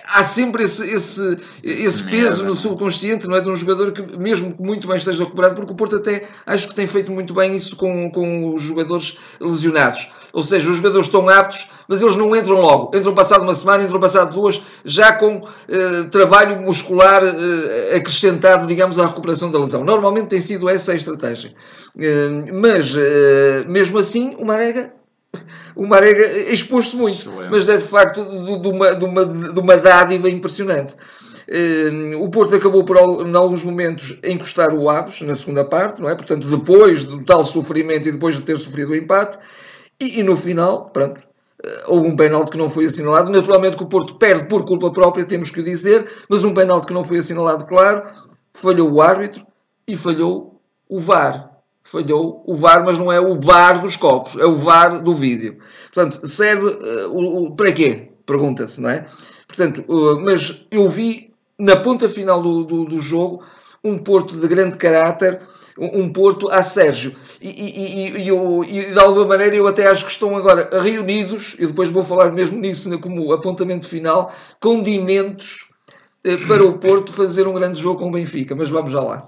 Há 0.06 0.22
sempre 0.22 0.64
esse, 0.64 0.88
esse, 0.88 1.36
esse 1.62 2.04
peso 2.04 2.27
no 2.36 2.54
subconsciente, 2.54 3.26
não 3.26 3.36
é? 3.36 3.40
De 3.40 3.48
um 3.48 3.56
jogador 3.56 3.92
que, 3.92 4.02
mesmo 4.16 4.52
que 4.52 4.62
muito 4.62 4.86
bem 4.86 4.96
esteja 4.96 5.24
recuperado, 5.24 5.54
porque 5.54 5.72
o 5.72 5.74
Porto 5.74 5.96
até 5.96 6.28
acho 6.46 6.68
que 6.68 6.74
tem 6.74 6.86
feito 6.86 7.10
muito 7.10 7.34
bem 7.34 7.54
isso 7.54 7.76
com, 7.76 8.10
com 8.10 8.54
os 8.54 8.62
jogadores 8.62 9.16
lesionados. 9.40 10.10
Ou 10.32 10.42
seja, 10.42 10.70
os 10.70 10.76
jogadores 10.76 11.06
estão 11.06 11.28
aptos, 11.28 11.70
mas 11.88 12.00
eles 12.00 12.16
não 12.16 12.34
entram 12.36 12.60
logo. 12.60 12.96
Entram 12.96 13.14
passado 13.14 13.42
uma 13.42 13.54
semana, 13.54 13.82
entram 13.82 13.98
passado 13.98 14.32
duas, 14.32 14.60
já 14.84 15.12
com 15.12 15.40
eh, 15.68 16.02
trabalho 16.10 16.60
muscular 16.60 17.22
eh, 17.24 17.96
acrescentado, 17.96 18.66
digamos, 18.66 18.98
à 18.98 19.06
recuperação 19.06 19.50
da 19.50 19.58
lesão. 19.58 19.84
Normalmente 19.84 20.28
tem 20.28 20.40
sido 20.40 20.68
essa 20.68 20.92
a 20.92 20.94
estratégia. 20.94 21.54
Eh, 21.98 22.52
mas, 22.52 22.94
eh, 22.96 23.64
mesmo 23.66 23.98
assim, 23.98 24.36
o 24.38 24.44
Marega 24.44 24.97
o 25.76 25.86
Marega 25.86 26.26
expôs-se 26.50 26.96
muito, 26.96 27.14
Excelente. 27.14 27.50
mas 27.50 27.68
é 27.68 27.76
de 27.76 27.84
facto 27.84 28.24
de, 28.24 28.58
de, 28.60 28.68
uma, 28.68 28.94
de, 28.94 29.04
uma, 29.04 29.26
de 29.26 29.60
uma 29.60 29.76
dádiva 29.76 30.28
impressionante. 30.28 30.96
Uh, 31.48 32.22
o 32.22 32.30
Porto 32.30 32.56
acabou 32.56 32.84
por, 32.84 32.96
em 32.96 33.36
alguns 33.36 33.64
momentos, 33.64 34.18
encostar 34.22 34.74
o 34.74 34.88
Aves 34.90 35.22
na 35.22 35.34
segunda 35.34 35.66
parte, 35.66 36.00
não 36.00 36.08
é? 36.08 36.14
Portanto, 36.14 36.46
depois 36.48 37.04
do 37.04 37.24
tal 37.24 37.44
sofrimento 37.44 38.08
e 38.08 38.12
depois 38.12 38.36
de 38.36 38.42
ter 38.42 38.56
sofrido 38.56 38.92
o 38.92 38.96
empate, 38.96 39.38
e, 40.00 40.20
e 40.20 40.22
no 40.22 40.36
final, 40.36 40.90
pronto, 40.90 41.20
uh, 41.20 41.68
houve 41.86 42.08
um 42.08 42.16
penalti 42.16 42.52
que 42.52 42.58
não 42.58 42.68
foi 42.68 42.86
assinalado. 42.86 43.30
Naturalmente 43.30 43.76
que 43.76 43.82
o 43.82 43.88
Porto 43.88 44.16
perde 44.16 44.46
por 44.46 44.64
culpa 44.64 44.90
própria, 44.90 45.24
temos 45.24 45.50
que 45.50 45.60
o 45.60 45.64
dizer, 45.64 46.10
mas 46.28 46.44
um 46.44 46.52
penalti 46.52 46.86
que 46.86 46.94
não 46.94 47.04
foi 47.04 47.18
assinalado, 47.18 47.66
claro, 47.66 48.02
falhou 48.52 48.90
o 48.92 49.00
árbitro 49.00 49.46
e 49.86 49.96
falhou 49.96 50.60
o 50.88 51.00
VAR 51.00 51.57
falhou 51.90 52.44
o 52.46 52.54
VAR, 52.54 52.84
mas 52.84 52.98
não 52.98 53.10
é 53.10 53.18
o 53.18 53.40
VAR 53.40 53.80
dos 53.80 53.96
copos, 53.96 54.36
é 54.36 54.44
o 54.44 54.54
VAR 54.54 55.02
do 55.02 55.14
vídeo. 55.14 55.56
Portanto, 55.92 56.26
serve 56.26 56.66
uh, 56.66 57.10
o, 57.10 57.46
o, 57.46 57.56
para 57.56 57.72
quê? 57.72 58.10
Pergunta-se, 58.26 58.78
não 58.78 58.90
é? 58.90 59.06
Portanto, 59.46 59.84
uh, 59.88 60.20
mas 60.20 60.66
eu 60.70 60.90
vi 60.90 61.32
na 61.58 61.76
ponta 61.76 62.06
final 62.06 62.42
do, 62.42 62.62
do, 62.62 62.84
do, 62.84 63.00
jogo 63.00 63.42
um 63.82 63.96
Porto 63.96 64.38
de 64.38 64.46
grande 64.46 64.76
caráter, 64.76 65.40
um, 65.78 66.12
Porto 66.12 66.50
a 66.50 66.62
Sérgio. 66.62 67.16
E, 67.40 67.48
e, 67.48 68.18
e, 68.18 68.28
eu, 68.28 68.62
e, 68.68 68.92
de 68.92 68.98
alguma 68.98 69.24
maneira 69.24 69.56
eu 69.56 69.66
até 69.66 69.88
acho 69.88 70.04
que 70.04 70.10
estão 70.10 70.36
agora 70.36 70.68
reunidos, 70.82 71.56
e 71.58 71.66
depois 71.66 71.88
vou 71.88 72.04
falar 72.04 72.30
mesmo 72.32 72.58
nisso 72.58 72.98
como 72.98 73.32
apontamento 73.32 73.86
final, 73.86 74.30
condimentos 74.60 75.70
uh, 76.26 76.46
para 76.46 76.62
o 76.62 76.78
Porto 76.78 77.14
fazer 77.14 77.48
um 77.48 77.54
grande 77.54 77.80
jogo 77.80 78.00
com 78.00 78.08
o 78.08 78.12
Benfica. 78.12 78.54
Mas 78.54 78.68
vamos 78.68 78.92
já 78.92 79.00
lá. 79.00 79.26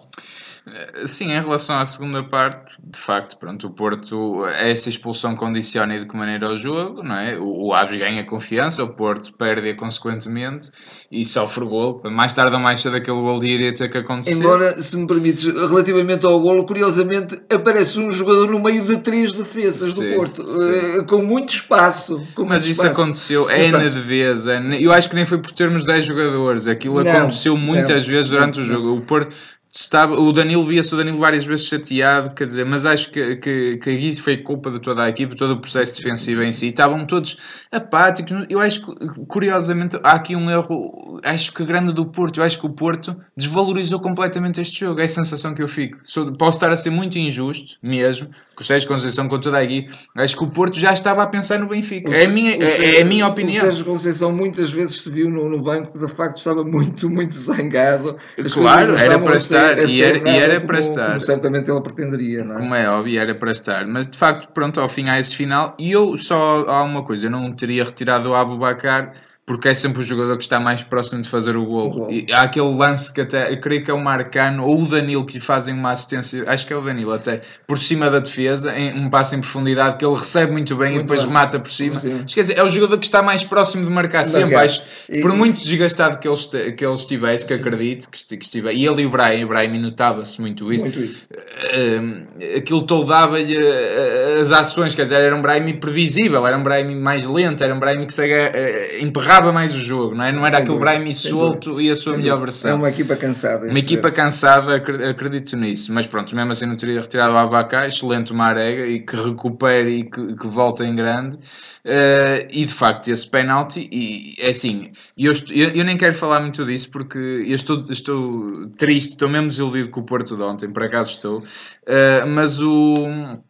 Sim, 1.07 1.33
em 1.33 1.41
relação 1.41 1.79
à 1.79 1.85
segunda 1.85 2.23
parte, 2.23 2.75
de 2.83 2.99
facto, 2.99 3.39
pronto, 3.39 3.67
o 3.67 3.71
Porto, 3.71 4.45
essa 4.47 4.89
expulsão 4.89 5.35
condiciona 5.35 5.99
de 5.99 6.07
que 6.07 6.17
maneira 6.17 6.49
o 6.49 6.57
jogo, 6.57 7.03
não 7.03 7.17
é? 7.17 7.39
O, 7.39 7.69
o 7.69 7.75
Aves 7.75 7.99
ganha 7.99 8.25
confiança, 8.27 8.83
o 8.83 8.95
Porto 8.95 9.33
perde 9.35 9.75
consequentemente 9.75 10.71
e 11.11 11.25
sofre 11.25 11.65
o 11.65 11.69
gol. 11.69 12.03
Mais 12.05 12.33
tarde 12.33 12.55
ou 12.55 12.61
mais 12.61 12.81
cedo 12.81 12.97
aquele 12.97 13.19
gol 13.19 13.41
de 13.41 13.49
iria 13.49 13.75
ter 13.75 13.89
que 13.89 13.99
acontecer. 13.99 14.37
Embora, 14.37 14.81
se 14.81 14.97
me 14.97 15.07
permites, 15.07 15.45
relativamente 15.45 16.27
ao 16.27 16.41
golo, 16.41 16.65
curiosamente 16.67 17.41
aparece 17.51 17.99
um 17.99 18.11
jogador 18.11 18.51
no 18.51 18.61
meio 18.61 18.85
de 18.85 18.99
três 19.03 19.33
defesas 19.33 19.95
sim, 19.95 20.11
do 20.11 20.17
Porto, 20.17 20.43
uh, 20.43 21.07
com 21.07 21.23
muito 21.23 21.51
espaço. 21.51 22.21
Com 22.35 22.45
Mas 22.45 22.65
muito 22.65 22.73
isso 22.73 22.83
espaço. 22.83 23.03
aconteceu, 23.03 23.51
é 23.51 23.69
na 23.69 23.79
defesa. 23.79 24.55
Eu 24.79 24.93
acho 24.93 25.09
que 25.09 25.15
nem 25.15 25.27
foi 25.27 25.39
por 25.39 25.53
termos 25.53 25.85
10 25.85 26.05
jogadores, 26.05 26.67
aquilo 26.67 27.03
não, 27.03 27.11
aconteceu 27.11 27.57
muitas 27.57 28.07
não, 28.07 28.15
vezes 28.15 28.31
durante 28.31 28.59
não, 28.59 28.65
o 28.65 28.69
jogo. 28.69 28.97
O 28.97 29.01
Porto 29.01 29.35
Estava, 29.73 30.19
o 30.19 30.33
Danilo 30.33 30.67
via-se 30.67 30.93
o 30.93 30.97
Danilo 30.97 31.19
várias 31.19 31.45
vezes 31.45 31.67
chateado, 31.67 32.35
quer 32.35 32.45
dizer, 32.45 32.67
mas 32.67 32.85
acho 32.85 33.13
que, 33.13 33.37
que, 33.37 33.77
que 33.77 33.91
aí 33.91 34.17
foi 34.17 34.37
culpa 34.39 34.69
de 34.69 34.81
toda 34.81 35.05
a 35.05 35.09
equipe, 35.09 35.37
todo 35.37 35.53
o 35.53 35.61
processo 35.61 35.97
defensivo 35.97 36.43
em 36.43 36.51
si. 36.51 36.67
Estavam 36.67 37.07
todos 37.07 37.39
apáticos. 37.71 38.47
Eu 38.51 38.59
acho 38.59 38.85
que, 38.85 38.93
curiosamente, 39.29 39.97
há 40.03 40.13
aqui 40.13 40.35
um 40.35 40.51
erro, 40.51 41.21
acho 41.23 41.53
que 41.53 41.65
grande 41.65 41.93
do 41.93 42.05
Porto. 42.05 42.41
Eu 42.41 42.45
acho 42.45 42.59
que 42.59 42.67
o 42.67 42.71
Porto 42.71 43.17
desvalorizou 43.37 44.01
completamente 44.01 44.61
este 44.61 44.81
jogo. 44.81 45.01
É 45.01 45.05
a 45.05 45.09
sensação 45.09 45.55
que 45.55 45.63
eu 45.63 45.69
fico. 45.69 45.99
Posso 46.37 46.57
estar 46.57 46.73
a 46.73 46.77
ser 46.77 46.91
muito 46.91 47.17
injusto, 47.17 47.77
mesmo, 47.81 48.29
com 48.57 48.65
o 48.65 48.67
Sérgio 48.67 48.89
Conceição, 48.89 49.29
com 49.29 49.39
toda 49.39 49.59
a 49.59 49.63
equipe. 49.63 49.97
Acho 50.17 50.37
que 50.37 50.43
o 50.43 50.49
Porto 50.49 50.81
já 50.81 50.93
estava 50.93 51.23
a 51.23 51.29
pensar 51.29 51.61
no 51.61 51.69
Benfica. 51.69 52.13
é 52.13 52.25
a 52.25 52.29
minha, 52.29 52.55
é, 52.55 52.97
é, 52.97 53.03
a 53.03 53.05
minha 53.05 53.25
opinião. 53.25 53.63
O 53.63 53.67
Sérgio 53.67 53.85
Conceição 53.85 54.33
muitas 54.33 54.73
vezes 54.73 55.01
se 55.01 55.11
viu 55.11 55.31
no, 55.31 55.49
no 55.49 55.63
banco, 55.63 55.97
de 55.97 56.13
facto 56.13 56.39
estava 56.39 56.65
muito, 56.65 57.09
muito 57.09 57.35
zangado. 57.35 58.17
Claro, 58.53 58.97
era 58.97 59.17
para 59.21 59.37
estar 59.37 59.60
estar, 59.63 59.89
e 59.89 60.03
era, 60.03 60.29
e 60.29 60.37
era 60.37 60.61
para 60.61 60.79
como, 60.79 60.91
estar. 60.91 61.07
Como 61.09 61.21
certamente 61.21 61.71
ele 61.71 61.81
pretenderia, 61.81 62.45
não 62.45 62.55
é? 62.55 62.59
Como 62.59 62.75
é 62.75 62.89
óbvio, 62.89 63.21
era 63.21 63.35
para 63.35 63.51
estar. 63.51 63.87
Mas 63.87 64.07
de 64.07 64.17
facto, 64.17 64.49
pronto, 64.53 64.81
ao 64.81 64.89
fim 64.89 65.09
há 65.09 65.19
esse 65.19 65.35
final. 65.35 65.77
E 65.79 65.93
eu 65.93 66.17
só 66.17 66.65
há 66.69 66.83
uma 66.83 67.03
coisa, 67.03 67.27
eu 67.27 67.31
não 67.31 67.51
teria 67.53 67.85
retirado 67.85 68.31
o 68.31 68.35
Abubacar 68.35 69.13
porque 69.51 69.67
é 69.67 69.75
sempre 69.75 69.99
o 69.99 70.05
jogador 70.05 70.37
que 70.37 70.45
está 70.45 70.61
mais 70.61 70.85
próximo 70.85 71.23
de 71.23 71.29
fazer 71.29 71.57
o 71.57 71.65
gol. 71.65 72.07
E 72.09 72.25
há 72.33 72.43
aquele 72.43 72.73
lance 72.73 73.13
que 73.13 73.21
até, 73.21 73.53
eu 73.53 73.61
creio 73.61 73.85
que 73.85 73.91
é 73.91 73.95
o 73.95 73.99
Marcano 73.99 74.65
ou 74.65 74.81
o 74.81 74.87
Danilo 74.87 75.27
que 75.27 75.41
fazem 75.41 75.75
uma 75.75 75.91
assistência, 75.91 76.45
acho 76.47 76.65
que 76.65 76.73
é 76.73 76.77
o 76.77 76.81
Danilo 76.81 77.13
até, 77.13 77.43
por 77.67 77.77
cima 77.77 78.09
da 78.09 78.21
defesa, 78.21 78.73
em, 78.73 78.97
um 78.97 79.11
passo 79.11 79.35
em 79.35 79.41
profundidade 79.41 79.97
que 79.97 80.05
ele 80.05 80.15
recebe 80.15 80.53
muito 80.53 80.77
bem 80.77 80.91
muito 80.91 81.01
e 81.01 81.03
depois 81.03 81.23
bem. 81.23 81.31
remata 81.31 81.59
por 81.59 81.69
cima. 81.69 81.97
Quer 82.33 82.43
dizer, 82.43 82.59
é 82.59 82.63
o 82.63 82.69
jogador 82.69 82.97
que 83.01 83.07
está 83.07 83.25
mais 83.25 83.43
próximo 83.43 83.85
de 83.85 83.91
marcar 83.91 84.25
sempre, 84.25 84.55
acho, 84.55 84.83
e, 85.09 85.21
por 85.21 85.33
muito 85.33 85.61
desgastado 85.61 86.21
que 86.21 86.29
ele, 86.29 86.35
este, 86.35 86.73
que 86.75 86.85
ele 86.85 86.95
estivesse, 86.95 87.45
que 87.45 87.53
sim. 87.53 87.61
acredito 87.61 88.09
que, 88.09 88.37
estivesse. 88.37 88.77
E 88.77 88.87
ele 88.87 89.03
e 89.03 89.07
o 89.07 89.11
Brian, 89.11 89.45
o 89.45 89.49
Brian 89.49 89.81
notava-se 89.81 90.41
muito 90.41 90.73
isso. 90.73 90.85
Muito 90.85 91.01
isso. 91.01 91.27
Uh, 91.33 92.57
aquilo 92.57 92.83
toldava-lhe 92.83 93.59
uh, 93.59 94.43
as 94.43 94.53
ações, 94.53 94.95
quer 94.95 95.03
dizer, 95.03 95.21
era 95.21 95.35
um 95.35 95.43
Brian 95.43 95.77
previsível, 95.81 96.47
era 96.47 96.57
um 96.57 96.63
Brian 96.63 96.89
mais 97.01 97.27
lento, 97.27 97.65
era 97.65 97.75
um 97.75 97.81
Brian 97.81 98.07
que 98.07 98.15
se 98.15 98.23
uh, 98.23 99.05
emperrava 99.05 99.40
mais 99.53 99.75
o 99.75 99.79
jogo, 99.79 100.15
não 100.15 100.25
é? 100.25 100.33
Não 100.33 100.47
era 100.47 100.57
sem 100.57 100.65
aquele 100.65 100.79
Brahimi 100.79 101.15
solto 101.15 101.81
e 101.81 101.91
a 101.91 101.97
sua 101.97 102.17
melhor 102.17 102.39
versão. 102.39 102.71
É 102.71 102.75
uma 102.75 102.89
equipa 102.89 103.17
cansada. 103.17 103.69
Uma 103.69 103.79
equipa 103.79 104.11
cansada, 104.11 104.77
acredito 104.77 105.57
nisso. 105.57 105.93
Mas 105.93 106.07
pronto, 106.07 106.35
mesmo 106.35 106.53
assim 106.53 106.67
não 106.67 106.77
teria 106.77 107.01
retirado 107.01 107.35
o 107.35 107.37
Abacá, 107.37 107.87
excelente 107.87 108.33
Marega 108.33 108.87
e 108.87 109.01
que 109.01 109.17
recupere 109.17 109.91
e 109.91 110.05
que, 110.05 110.37
que 110.37 110.47
volta 110.47 110.85
em 110.85 110.95
grande. 110.95 111.37
Uh, 111.37 112.47
e 112.51 112.65
de 112.65 112.73
facto, 112.73 113.09
esse 113.09 113.29
penalti, 113.29 113.89
e 113.91 114.37
é 114.39 114.51
assim, 114.51 114.93
eu, 115.17 115.33
estou, 115.33 115.57
eu, 115.57 115.71
eu, 115.71 115.85
nem 115.85 115.97
quero 115.97 116.15
falar 116.15 116.41
muito 116.41 116.65
disso 116.67 116.91
porque 116.91 117.19
eu 117.19 117.55
estou, 117.55 117.81
estou 117.89 118.69
triste, 118.77 119.11
estou 119.11 119.31
mesmo 119.31 119.49
desiludido 119.49 119.89
com 119.89 120.01
o 120.01 120.05
Porto 120.05 120.37
de 120.37 120.43
ontem, 120.43 120.71
por 120.71 120.83
acaso 120.83 121.13
estou. 121.13 121.39
Uh, 121.39 122.27
mas 122.29 122.61
o 122.61 123.41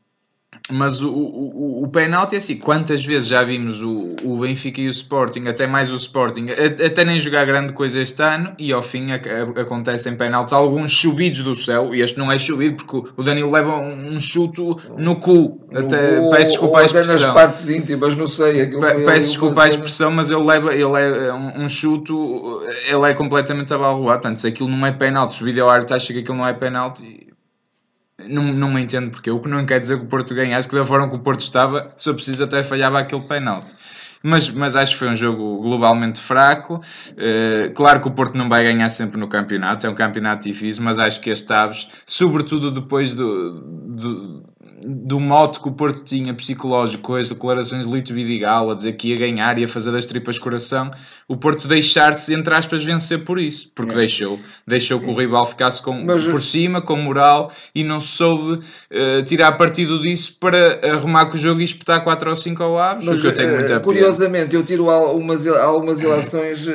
mas 0.74 1.02
o, 1.02 1.10
o, 1.10 1.84
o 1.84 1.88
penalti 1.88 2.34
é 2.34 2.38
assim, 2.38 2.56
quantas 2.56 3.04
vezes 3.04 3.28
já 3.28 3.42
vimos 3.42 3.82
o, 3.82 4.14
o 4.24 4.38
Benfica 4.38 4.80
e 4.80 4.88
o 4.88 4.90
Sporting, 4.90 5.46
até 5.46 5.66
mais 5.66 5.90
o 5.92 5.96
Sporting, 5.96 6.46
até 6.84 7.04
nem 7.04 7.18
jogar 7.18 7.44
grande 7.44 7.72
coisa 7.72 8.00
este 8.00 8.22
ano, 8.22 8.54
e 8.58 8.72
ao 8.72 8.82
fim 8.82 9.12
acontecem 9.12 10.14
penaltis, 10.14 10.52
alguns 10.52 10.92
chubidos 10.92 11.40
do 11.42 11.56
céu, 11.56 11.94
e 11.94 12.00
este 12.00 12.18
não 12.18 12.30
é 12.30 12.38
chubido 12.38 12.84
porque 12.84 13.10
o 13.16 13.22
Danilo 13.22 13.50
leva 13.50 13.76
um, 13.76 14.18
chuto 14.20 14.78
no 14.96 15.16
cu, 15.16 15.60
no 15.70 15.80
até, 15.80 16.16
cu, 16.16 16.30
peço 16.30 16.50
desculpa 16.50 16.80
à 16.80 16.84
expressão. 16.84 17.20
nas 17.20 17.32
partes 17.32 17.70
íntimas, 17.70 18.16
não 18.16 18.26
sei. 18.26 18.70
Peço 19.04 19.28
desculpa 19.28 19.64
à 19.64 19.68
expressão, 19.68 20.10
mas 20.10 20.30
ele 20.30 20.44
leva 20.44 20.74
ele 20.74 20.82
é 20.84 21.32
um, 21.32 21.64
um 21.64 21.68
chuto, 21.68 22.62
ele 22.88 23.10
é 23.10 23.14
completamente 23.14 23.72
abalroado, 23.72 24.20
portanto, 24.20 24.38
se 24.38 24.46
aquilo 24.46 24.68
não 24.68 24.86
é 24.86 24.92
penalti, 24.92 25.34
se 25.34 25.42
o 25.42 25.46
vídeo 25.46 25.68
árbitro 25.68 25.96
acha 25.96 26.12
que 26.12 26.20
aquilo 26.20 26.36
não 26.36 26.46
é 26.46 26.52
penalti, 26.52 27.29
não, 28.28 28.42
não 28.52 28.70
me 28.70 28.82
entendo 28.82 29.10
porque. 29.10 29.30
O 29.30 29.40
que 29.40 29.48
não 29.48 29.64
quer 29.64 29.80
dizer 29.80 29.98
que 29.98 30.04
o 30.04 30.08
Porto 30.08 30.34
ganhasse, 30.34 30.68
que 30.68 30.74
da 30.74 30.84
forma 30.84 31.08
que 31.08 31.16
o 31.16 31.20
Porto 31.20 31.40
estava, 31.40 31.92
se 31.96 32.08
eu 32.08 32.14
preciso 32.14 32.44
até 32.44 32.62
falhava 32.62 32.98
aquele 32.98 33.22
penalti. 33.22 33.74
Mas, 34.22 34.50
mas 34.50 34.76
acho 34.76 34.92
que 34.92 34.98
foi 34.98 35.08
um 35.08 35.14
jogo 35.14 35.62
globalmente 35.62 36.20
fraco. 36.20 36.80
Uh, 37.12 37.72
claro 37.74 38.00
que 38.00 38.08
o 38.08 38.10
Porto 38.10 38.36
não 38.36 38.48
vai 38.48 38.62
ganhar 38.64 38.88
sempre 38.90 39.18
no 39.18 39.28
campeonato, 39.28 39.86
é 39.86 39.90
um 39.90 39.94
campeonato 39.94 40.44
difícil, 40.44 40.82
mas 40.82 40.98
acho 40.98 41.20
que 41.20 41.30
este 41.30 41.50
Aves, 41.52 41.88
sobretudo 42.04 42.70
depois 42.70 43.14
do 43.14 44.44
do 44.84 45.20
mote 45.20 45.60
que 45.60 45.68
o 45.68 45.72
Porto 45.72 46.04
tinha 46.04 46.32
psicológico 46.34 47.02
com 47.02 47.14
as 47.14 47.28
declarações 47.28 47.86
de 47.86 47.92
Lito 47.92 48.14
Vidigal 48.14 48.70
a 48.70 48.74
dizer 48.74 48.94
que 48.94 49.08
ia 49.08 49.16
ganhar 49.16 49.58
e 49.58 49.62
ia 49.62 49.68
fazer 49.68 49.92
das 49.92 50.06
tripas 50.06 50.38
coração, 50.38 50.90
o 51.28 51.36
Porto 51.36 51.68
deixar-se, 51.68 52.34
entre 52.34 52.54
aspas, 52.54 52.84
vencer 52.84 53.24
por 53.24 53.38
isso, 53.38 53.70
porque 53.74 53.92
é. 53.92 53.96
deixou, 53.96 54.38
deixou 54.66 55.00
que 55.00 55.08
o 55.08 55.14
rival 55.14 55.46
ficasse 55.46 55.82
com, 55.82 56.04
Mas, 56.04 56.24
por 56.24 56.42
cima, 56.42 56.80
com 56.80 56.96
moral 56.96 57.52
e 57.74 57.84
não 57.84 58.00
soube 58.00 58.54
uh, 58.54 59.22
tirar 59.24 59.52
partido 59.52 60.00
disso 60.00 60.36
para 60.40 60.80
arrumar 60.92 61.26
com 61.26 61.34
o 61.34 61.38
jogo 61.38 61.60
e 61.60 61.64
espetar 61.64 62.02
4 62.02 62.30
ou 62.30 62.36
5 62.36 62.62
ao 62.62 62.78
Aves, 62.78 63.06
Mas, 63.06 63.24
eu 63.24 63.34
tenho 63.34 63.54
muita 63.54 63.78
uh, 63.78 63.80
Curiosamente, 63.80 64.54
eu 64.54 64.62
tiro 64.62 64.88
algumas, 64.88 65.46
algumas 65.46 66.02
ilações. 66.02 66.66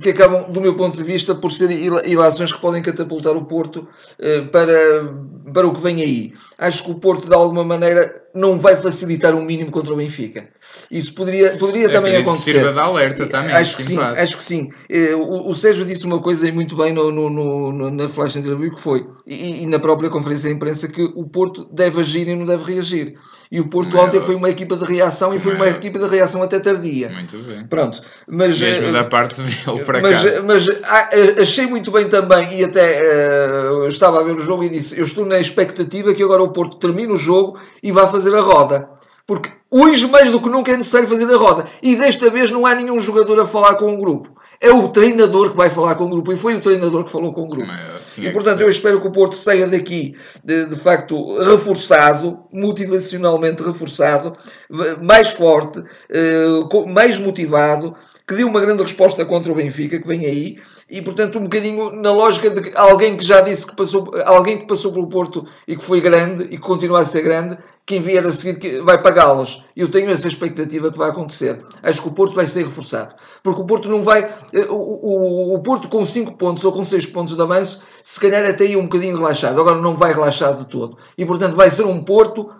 Que 0.00 0.10
acabam, 0.10 0.50
do 0.50 0.60
meu 0.60 0.74
ponto 0.74 0.96
de 0.96 1.04
vista, 1.04 1.34
por 1.34 1.50
serem 1.50 1.78
ilações 2.04 2.52
que 2.52 2.60
podem 2.60 2.82
catapultar 2.82 3.36
o 3.36 3.44
Porto 3.44 3.86
eh, 4.18 4.42
para, 4.42 5.14
para 5.52 5.66
o 5.66 5.72
que 5.72 5.80
vem 5.80 6.02
aí. 6.02 6.32
Acho 6.58 6.84
que 6.84 6.90
o 6.90 6.96
Porto, 6.96 7.26
de 7.28 7.34
alguma 7.34 7.64
maneira, 7.64 8.26
não 8.36 8.58
vai 8.58 8.76
facilitar 8.76 9.34
o 9.34 9.38
um 9.38 9.44
mínimo 9.44 9.70
contra 9.70 9.92
o 9.92 9.96
Benfica. 9.96 10.48
Isso 10.90 11.14
poderia, 11.14 11.56
poderia 11.56 11.88
também 11.88 12.16
acontecer. 12.16 12.52
Que 12.52 12.58
sirva 12.58 12.72
de 12.72 12.78
alerta 12.78 13.26
também. 13.26 13.52
Acho 13.52 13.76
que 13.76 13.82
sim, 13.82 13.98
acho 13.98 14.36
que 14.36 14.44
sim. 14.44 14.70
Eh, 14.90 15.14
o, 15.14 15.48
o 15.48 15.54
Sérgio 15.54 15.86
disse 15.86 16.04
uma 16.04 16.20
coisa 16.20 16.50
muito 16.52 16.76
bem 16.76 16.92
no, 16.92 17.10
no, 17.10 17.30
no, 17.30 17.90
na 17.90 18.08
flash 18.08 18.36
interview 18.36 18.74
que 18.74 18.80
foi, 18.80 19.06
e, 19.26 19.62
e, 19.62 19.66
na 19.66 19.78
própria 19.78 20.10
conferência 20.10 20.50
de 20.50 20.54
imprensa, 20.56 20.86
que 20.88 21.02
o 21.02 21.26
Porto 21.26 21.68
deve 21.72 22.00
agir 22.00 22.28
e 22.28 22.36
não 22.36 22.44
deve 22.44 22.74
reagir. 22.74 23.14
E 23.50 23.60
o 23.60 23.68
Porto 23.68 23.96
ontem 23.98 24.20
foi 24.20 24.34
uma 24.34 24.50
equipa 24.50 24.76
de 24.76 24.84
reação 24.84 25.34
e 25.34 25.38
foi 25.38 25.54
uma 25.54 25.68
equipa 25.68 25.98
de 25.98 26.06
reação 26.06 26.42
até 26.42 26.58
tardia. 26.58 27.08
Muito 27.08 27.38
bem. 27.38 27.66
Pronto. 27.66 28.02
Mas, 28.28 28.60
Mesmo 28.60 28.88
uh, 28.88 28.92
da 28.92 29.04
parte 29.04 29.40
dele 29.40 29.84
mas. 30.02 30.42
Mas 30.42 30.68
ah, 30.84 31.08
achei 31.40 31.66
muito 31.66 31.90
bem 31.90 32.08
também, 32.08 32.58
e 32.60 32.64
até 32.64 33.00
uh, 33.00 33.86
estava 33.86 34.20
a 34.20 34.22
ver 34.22 34.34
o 34.34 34.40
jogo 34.40 34.64
e 34.64 34.68
disse: 34.68 34.98
Eu 34.98 35.04
estou 35.04 35.24
na 35.24 35.38
expectativa 35.38 36.14
que 36.14 36.22
agora 36.22 36.42
o 36.42 36.52
Porto 36.52 36.78
termine 36.78 37.12
o 37.12 37.16
jogo 37.16 37.58
e 37.82 37.92
vá 37.92 38.06
fazer 38.06 38.34
a 38.34 38.40
roda. 38.40 38.88
Porque 39.26 39.50
hoje, 39.70 40.06
mais 40.06 40.30
do 40.30 40.40
que 40.40 40.48
nunca, 40.48 40.70
é 40.70 40.76
necessário 40.76 41.08
fazer 41.08 41.28
a 41.28 41.36
roda. 41.36 41.66
E 41.82 41.96
desta 41.96 42.30
vez 42.30 42.50
não 42.50 42.64
há 42.64 42.74
nenhum 42.74 42.98
jogador 42.98 43.40
a 43.40 43.44
falar 43.44 43.74
com 43.74 43.92
o 43.92 43.98
grupo. 43.98 44.36
É 44.60 44.70
o 44.70 44.88
treinador 44.88 45.50
que 45.50 45.56
vai 45.56 45.68
falar 45.68 45.96
com 45.96 46.04
o 46.04 46.08
grupo. 46.08 46.32
E 46.32 46.36
foi 46.36 46.54
o 46.54 46.60
treinador 46.60 47.04
que 47.04 47.12
falou 47.12 47.32
com 47.32 47.42
o 47.42 47.48
grupo. 47.48 47.70
E 48.16 48.30
portanto, 48.30 48.60
eu 48.60 48.70
espero 48.70 49.00
que 49.00 49.08
o 49.08 49.12
Porto 49.12 49.34
saia 49.34 49.66
daqui 49.66 50.16
de, 50.44 50.66
de 50.66 50.76
facto 50.76 51.38
reforçado, 51.38 52.38
motivacionalmente 52.52 53.62
reforçado, 53.62 54.32
mais 55.02 55.32
forte, 55.32 55.82
eh, 56.08 56.46
mais 56.86 57.18
motivado 57.18 57.94
que 58.26 58.34
deu 58.34 58.48
uma 58.48 58.60
grande 58.60 58.82
resposta 58.82 59.24
contra 59.24 59.52
o 59.52 59.54
Benfica, 59.54 60.00
que 60.00 60.06
vem 60.06 60.26
aí, 60.26 60.58
e 60.90 61.00
portanto 61.00 61.38
um 61.38 61.44
bocadinho 61.44 61.92
na 61.92 62.10
lógica 62.10 62.50
de 62.50 62.72
alguém 62.74 63.16
que 63.16 63.24
já 63.24 63.40
disse 63.40 63.66
que 63.66 63.76
passou, 63.76 64.10
alguém 64.24 64.58
que 64.58 64.66
passou 64.66 64.92
pelo 64.92 65.08
Porto 65.08 65.46
e 65.66 65.76
que 65.76 65.84
foi 65.84 66.00
grande 66.00 66.44
e 66.44 66.48
que 66.48 66.58
continua 66.58 67.00
a 67.00 67.04
ser 67.04 67.22
grande, 67.22 67.56
quem 67.86 68.00
vier 68.00 68.26
a 68.26 68.32
seguir 68.32 68.82
vai 68.82 69.00
pagá-las. 69.00 69.62
Eu 69.76 69.88
tenho 69.88 70.10
essa 70.10 70.26
expectativa 70.26 70.90
que 70.90 70.98
vai 70.98 71.08
acontecer. 71.08 71.62
Acho 71.84 72.02
que 72.02 72.08
o 72.08 72.12
Porto 72.12 72.34
vai 72.34 72.44
ser 72.44 72.64
reforçado. 72.64 73.14
Porque 73.44 73.60
o 73.60 73.64
Porto 73.64 73.88
não 73.88 74.02
vai. 74.02 74.24
Eh, 74.52 74.66
o, 74.68 74.74
o, 74.74 75.54
o 75.54 75.62
Porto 75.62 75.88
com 75.88 76.04
5 76.04 76.36
pontos 76.36 76.64
ou 76.64 76.72
com 76.72 76.84
6 76.84 77.06
pontos 77.06 77.36
de 77.36 77.42
avanço, 77.42 77.80
se 78.02 78.18
calhar 78.18 78.44
até 78.44 78.64
aí 78.64 78.76
um 78.76 78.82
bocadinho 78.82 79.16
relaxado. 79.16 79.60
Agora 79.60 79.80
não 79.80 79.94
vai 79.94 80.12
relaxar 80.12 80.56
de 80.56 80.66
todo. 80.66 80.98
E 81.16 81.24
portanto 81.24 81.54
vai 81.54 81.70
ser 81.70 81.86
um 81.86 82.02
Porto 82.02 82.50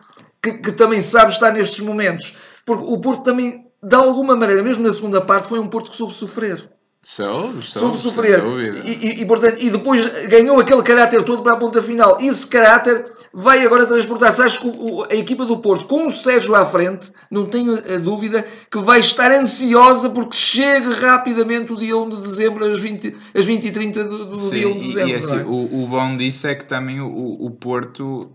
que, 0.41 0.53
que 0.53 0.71
também 0.71 1.03
sabe 1.03 1.33
estar 1.33 1.51
nestes 1.51 1.81
momentos. 1.81 2.37
Porque 2.65 2.85
o 2.87 3.01
Porto 3.01 3.25
também 3.25 3.66
de 3.83 3.95
alguma 3.95 4.37
maneira, 4.37 4.63
mesmo 4.63 4.87
na 4.87 4.93
segunda 4.93 5.21
parte, 5.21 5.49
foi 5.49 5.59
um 5.59 5.69
Porto 5.69 5.91
que 5.91 5.97
soube 5.97 6.15
sofrer. 6.15 6.69
Sou, 7.03 7.53
sou, 7.63 7.81
soube 7.81 7.99
sofrer. 7.99 8.43
E, 8.85 8.91
e, 8.91 9.21
e, 9.21 9.25
portanto, 9.27 9.63
e 9.63 9.71
depois 9.71 10.05
ganhou 10.27 10.59
aquele 10.59 10.83
caráter 10.83 11.23
todo 11.23 11.41
para 11.41 11.53
a 11.53 11.57
ponta 11.57 11.81
final. 11.81 12.17
Esse 12.21 12.45
caráter 12.49 13.07
vai 13.33 13.65
agora 13.65 13.87
transportar-se. 13.87 14.43
Acho 14.43 14.61
que 14.61 14.73
a 15.13 15.15
equipa 15.15 15.45
do 15.45 15.59
Porto, 15.59 15.87
com 15.87 16.09
o 16.09 16.11
Sérgio 16.11 16.57
à 16.57 16.67
frente, 16.67 17.13
não 17.31 17.47
tenho 17.47 17.75
a 17.75 17.99
dúvida 17.99 18.45
que 18.69 18.79
vai 18.79 18.99
estar 18.99 19.31
ansiosa 19.31 20.11
porque 20.11 20.35
chegue 20.35 20.93
rapidamente 20.95 21.73
o 21.73 21.77
dia 21.77 21.97
1 21.97 22.09
de 22.09 22.17
dezembro, 22.17 22.65
às 22.65 22.81
20, 22.81 23.17
às 23.33 23.45
20 23.45 23.65
e 23.67 23.71
30 23.71 24.03
do, 24.05 24.25
do 24.25 24.41
Sim, 24.41 24.51
dia 24.51 24.69
1 24.69 24.73
de 24.73 24.79
dezembro. 24.81 25.11
e 25.11 25.15
assim, 25.15 25.35
não 25.37 25.41
é? 25.41 25.45
o, 25.45 25.85
o 25.85 25.87
bom 25.87 26.17
disso 26.17 26.49
é 26.49 26.57
que 26.57 26.65
também 26.65 27.01
o, 27.01 27.07
o 27.07 27.51
Porto, 27.53 28.33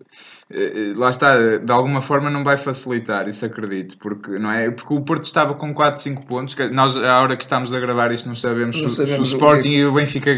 lá 0.95 1.09
está, 1.09 1.57
de 1.57 1.71
alguma 1.71 2.01
forma 2.01 2.29
não 2.29 2.43
vai 2.43 2.57
facilitar, 2.57 3.27
isso 3.27 3.45
acredito, 3.45 3.97
porque, 3.97 4.31
não 4.37 4.51
é? 4.51 4.69
porque 4.71 4.93
o 4.93 5.01
Porto 5.01 5.25
estava 5.25 5.53
com 5.55 5.73
4, 5.73 6.01
5 6.01 6.25
pontos, 6.25 6.55
que 6.55 6.67
nós, 6.69 6.95
à 6.97 7.21
hora 7.21 7.35
que 7.37 7.43
estamos 7.43 7.73
a 7.73 7.79
gravar 7.79 8.11
isto, 8.11 8.27
não 8.27 8.35
sabemos, 8.35 8.81
Não 8.81 8.89
se, 8.89 8.95
sabemos 8.97 9.29
se 9.29 9.33
o 9.35 9.37
o 9.37 9.39
Sporting 9.39 9.69
que- 9.69 9.75
e 9.77 9.85
o 9.85 9.93
Benfica 9.93 10.31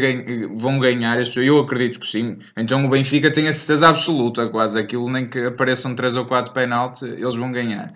vão 0.56 0.78
ganhar 0.78 1.20
este. 1.20 1.44
Eu 1.44 1.58
acredito 1.58 2.00
que 2.00 2.06
sim. 2.06 2.38
Então 2.56 2.84
o 2.84 2.88
Benfica 2.88 3.30
tem 3.30 3.48
a 3.48 3.52
certeza 3.52 3.88
absoluta, 3.88 4.48
quase 4.48 4.78
aquilo, 4.78 5.10
nem 5.10 5.26
que 5.28 5.38
apareçam 5.46 5.94
3 5.94 6.16
ou 6.16 6.24
4 6.26 6.52
penaltis, 6.52 7.02
eles 7.02 7.34
vão 7.36 7.50
ganhar. 7.50 7.92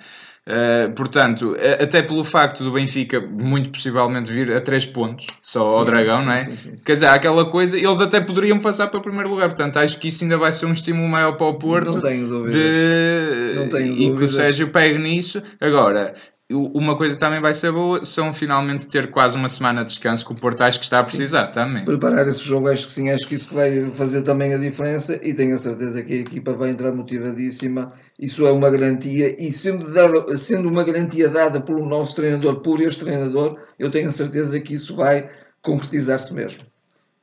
Uh, 0.48 0.90
portanto, 0.94 1.54
a- 1.60 1.84
até 1.84 2.00
pelo 2.00 2.24
facto 2.24 2.64
do 2.64 2.72
Benfica 2.72 3.20
muito 3.20 3.68
possivelmente 3.68 4.32
vir 4.32 4.50
a 4.50 4.62
3 4.62 4.86
pontos 4.86 5.26
só 5.42 5.64
ao 5.64 5.80
Sim, 5.80 5.84
Dragão, 5.84 6.20
sim, 6.20 6.26
não 6.26 6.32
é? 6.32 6.40
sim. 6.40 6.74
Quer 6.86 6.94
dizer, 6.94 7.06
aquela 7.08 7.44
coisa, 7.44 7.76
eles 7.76 8.00
até 8.00 8.18
poderiam 8.18 8.58
passar 8.58 8.86
para 8.86 8.98
o 8.98 9.02
primeiro 9.02 9.28
lugar, 9.28 9.48
portanto, 9.50 9.76
acho 9.76 9.98
que 10.00 10.08
isso 10.08 10.24
ainda 10.24 10.38
vai 10.38 10.50
ser 10.50 10.64
um 10.64 10.72
estímulo 10.72 11.06
maior 11.06 11.32
para 11.32 11.46
o 11.48 11.54
Porto. 11.58 11.92
Não 11.92 12.00
tenho 12.00 12.26
dúvidas. 12.26 12.52
de- 12.54 13.52
Não 13.56 13.68
tenho 13.68 13.92
e 13.92 13.96
que 13.96 14.06
o 14.06 14.10
dúvidas. 14.12 14.34
Sérgio 14.36 14.68
pegue 14.68 14.96
nisso. 14.98 15.42
Agora, 15.60 16.14
uma 16.50 16.96
coisa 16.96 17.18
também 17.18 17.40
vai 17.40 17.52
ser 17.52 17.70
boa 17.70 18.02
são 18.04 18.32
finalmente 18.32 18.88
ter 18.88 19.10
quase 19.10 19.36
uma 19.36 19.50
semana 19.50 19.84
de 19.84 19.90
descanso 19.90 20.24
que 20.24 20.32
o 20.32 20.34
Porto 20.34 20.62
acho 20.62 20.78
que 20.78 20.84
está 20.84 21.00
a 21.00 21.04
precisar 21.04 21.48
também. 21.48 21.84
preparar 21.84 22.26
esse 22.26 22.42
jogo, 22.42 22.68
acho 22.68 22.86
que 22.86 22.92
sim, 22.92 23.10
acho 23.10 23.28
que 23.28 23.34
isso 23.34 23.52
vai 23.52 23.90
fazer 23.92 24.22
também 24.22 24.54
a 24.54 24.58
diferença 24.58 25.20
e 25.22 25.34
tenho 25.34 25.54
a 25.54 25.58
certeza 25.58 26.02
que 26.02 26.12
a 26.14 26.16
equipa 26.16 26.54
vai 26.54 26.70
entrar 26.70 26.92
motivadíssima. 26.92 27.92
Isso 28.18 28.46
é 28.46 28.50
uma 28.50 28.70
garantia 28.70 29.36
e 29.38 29.52
sendo, 29.52 29.92
dada, 29.92 30.36
sendo 30.38 30.68
uma 30.68 30.84
garantia 30.84 31.28
dada 31.28 31.60
pelo 31.60 31.86
nosso 31.86 32.16
treinador, 32.16 32.62
por 32.62 32.80
este 32.80 33.04
treinador, 33.04 33.58
eu 33.78 33.90
tenho 33.90 34.08
a 34.08 34.12
certeza 34.12 34.58
que 34.58 34.72
isso 34.72 34.96
vai 34.96 35.28
concretizar-se 35.60 36.32
mesmo. 36.32 36.62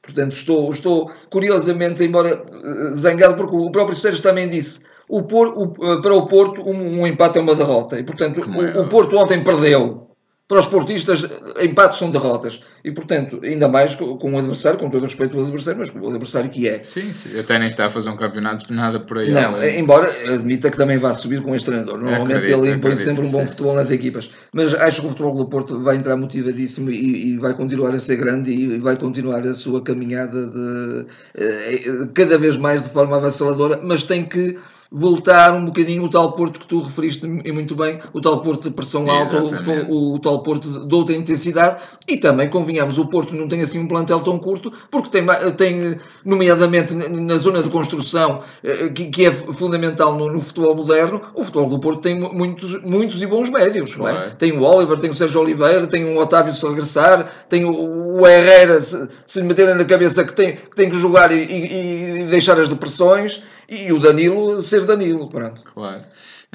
Portanto, 0.04 0.34
estou, 0.34 0.70
estou 0.70 1.12
curiosamente, 1.32 2.04
embora 2.04 2.46
eh, 2.48 2.92
zangado, 2.96 3.36
porque 3.36 3.56
o 3.56 3.72
próprio 3.72 3.98
Sérgio 3.98 4.22
também 4.22 4.48
disse. 4.48 4.84
O 5.08 5.20
o- 5.20 5.94
eh, 5.94 6.02
para 6.02 6.16
o 6.16 6.26
Porto, 6.26 6.62
um, 6.62 7.02
um 7.02 7.08
empate 7.08 7.38
é 7.38 7.42
uma 7.42 7.56
derrota. 7.56 8.00
E, 8.00 8.04
portanto, 8.04 8.42
o, 8.42 8.82
o 8.82 8.90
Porto 8.90 9.18
ontem 9.18 9.44
perdeu. 9.44 10.02
Para 10.48 10.60
os 10.60 10.68
portistas, 10.68 11.28
empates 11.60 11.98
são 11.98 12.12
derrotas. 12.12 12.62
E, 12.84 12.92
portanto, 12.92 13.40
ainda 13.44 13.68
mais 13.68 13.96
com, 13.96 14.16
com 14.16 14.32
o 14.32 14.38
adversário, 14.38 14.78
com 14.78 14.92
todo 14.92 15.02
o 15.02 15.06
respeito 15.06 15.36
ao 15.36 15.42
adversário, 15.42 15.80
mas 15.80 15.90
com 15.90 16.00
o 16.00 16.08
adversário 16.08 16.52
que 16.52 16.70
é. 16.70 16.84
Sim, 16.84 17.12
sim, 17.12 17.40
até 17.40 17.58
nem 17.58 17.68
está 17.68 17.88
a 17.88 17.90
fazer 17.90 18.10
um 18.12 18.16
campeonato 18.16 18.72
nada 18.72 19.00
por 19.00 19.18
aí. 19.18 19.32
Não, 19.32 19.64
embora 19.64 20.08
admita 20.36 20.70
que 20.70 20.78
também 20.78 21.00
vá 21.00 21.16
subir 21.16 21.42
com 21.42 21.56
este 21.56 21.66
treinador. 21.66 22.00
Normalmente 22.00 22.38
Acredito, 22.38 22.60
ele 22.64 22.76
impõe 22.76 22.92
acredito, 22.92 23.16
sempre 23.16 23.28
um 23.28 23.32
bom 23.32 23.40
sim. 23.40 23.48
futebol 23.48 23.74
nas 23.74 23.90
equipas. 23.90 24.30
Mas 24.54 24.76
acho 24.76 25.02
que 25.02 25.08
o 25.08 25.10
futebol 25.10 25.34
do 25.36 25.48
Porto 25.48 25.82
vai 25.82 25.96
entrar 25.96 26.16
motivadíssimo 26.16 26.92
e, 26.92 27.32
e 27.34 27.38
vai 27.40 27.56
continuar 27.56 27.96
a 27.96 28.00
ser 28.00 28.18
grande 28.18 28.52
e 28.52 28.78
vai 28.78 28.96
continuar 28.98 29.40
a 29.48 29.54
sua 29.56 29.82
caminhada 29.82 30.46
de, 30.46 31.08
eh, 31.34 32.08
cada 32.14 32.38
vez 32.38 32.56
mais 32.56 32.84
de 32.84 32.90
forma 32.90 33.18
avassaladora, 33.18 33.82
mas 33.84 34.04
tem 34.04 34.24
que 34.30 34.56
voltar 34.92 35.54
um 35.54 35.66
bocadinho 35.66 36.04
o 36.04 36.10
tal 36.10 36.32
Porto 36.34 36.60
que 36.60 36.68
tu 36.68 36.80
referiste 36.82 37.26
e 37.44 37.52
muito 37.52 37.76
bem, 37.76 38.00
o 38.14 38.22
tal 38.22 38.40
Porto 38.42 38.64
de 38.70 38.72
pressão 38.76 39.10
alta, 39.10 39.38
o, 39.44 39.50
o, 39.90 40.16
o 40.16 40.20
tal 40.20 40.42
Porto 40.44 40.70
de, 40.70 40.88
de 40.88 40.96
outra 40.96 41.16
intensidade. 41.16 41.82
E 42.08 42.18
também, 42.18 42.50
convenhamos, 42.50 42.98
o 42.98 43.06
Porto 43.08 43.36
não 43.36 43.48
tem 43.48 43.62
assim 43.62 43.80
um 43.80 43.88
plantel 43.88 44.20
tão 44.20 44.38
curto 44.38 44.72
porque 44.92 45.10
tem, 45.10 45.26
tem 45.58 45.98
nomeadamente 46.24 46.94
na 46.94 47.38
zona 47.38 47.64
de 47.64 47.70
construção 47.70 48.42
eh, 48.64 48.90
que, 48.90 49.08
que 49.08 49.26
é 49.26 49.32
fundamental 49.32 50.16
no, 50.16 50.32
no 50.32 50.40
futebol 50.40 50.76
moderno, 50.76 51.22
o 51.34 51.44
futebol 51.44 51.68
do 51.70 51.80
Porto 51.80 52.02
tem 52.02 52.20
mu- 52.20 52.34
muitos, 52.34 52.82
muitos 52.84 53.22
e 53.22 53.26
bons 53.28 53.50
médios, 53.50 53.98
não 53.98 54.08
é? 54.08 54.30
Tem 54.38 54.52
o 54.52 54.62
Oliver, 54.64 55.00
tem 55.00 55.10
o 55.10 55.14
Sérgio 55.16 55.42
Oliveira, 55.42 55.88
tem 55.88 56.06
o 56.06 56.18
Otávio 56.20 56.54
se 56.54 56.66
regressar, 56.68 57.30
tem 57.50 57.66
o, 57.66 58.20
o 58.22 58.28
Herrera 58.28 58.80
se, 58.82 59.08
se 59.26 59.42
meterem 59.42 59.76
na 59.76 59.86
cabeça 59.86 60.24
que 60.24 60.34
tem 60.34 60.56
que, 60.56 60.76
tem 60.76 60.90
que 60.90 60.98
jogar 60.98 61.32
e, 61.32 61.36
e- 61.44 62.20
e 62.22 62.24
deixar 62.26 62.60
as 62.60 62.70
depressões 62.70 63.44
e 63.70 63.92
o 63.92 64.00
Danilo 64.00 64.62
ser 64.62 64.86
Danilo, 64.86 65.30
pronto. 65.30 65.64
Claro. 65.64 66.04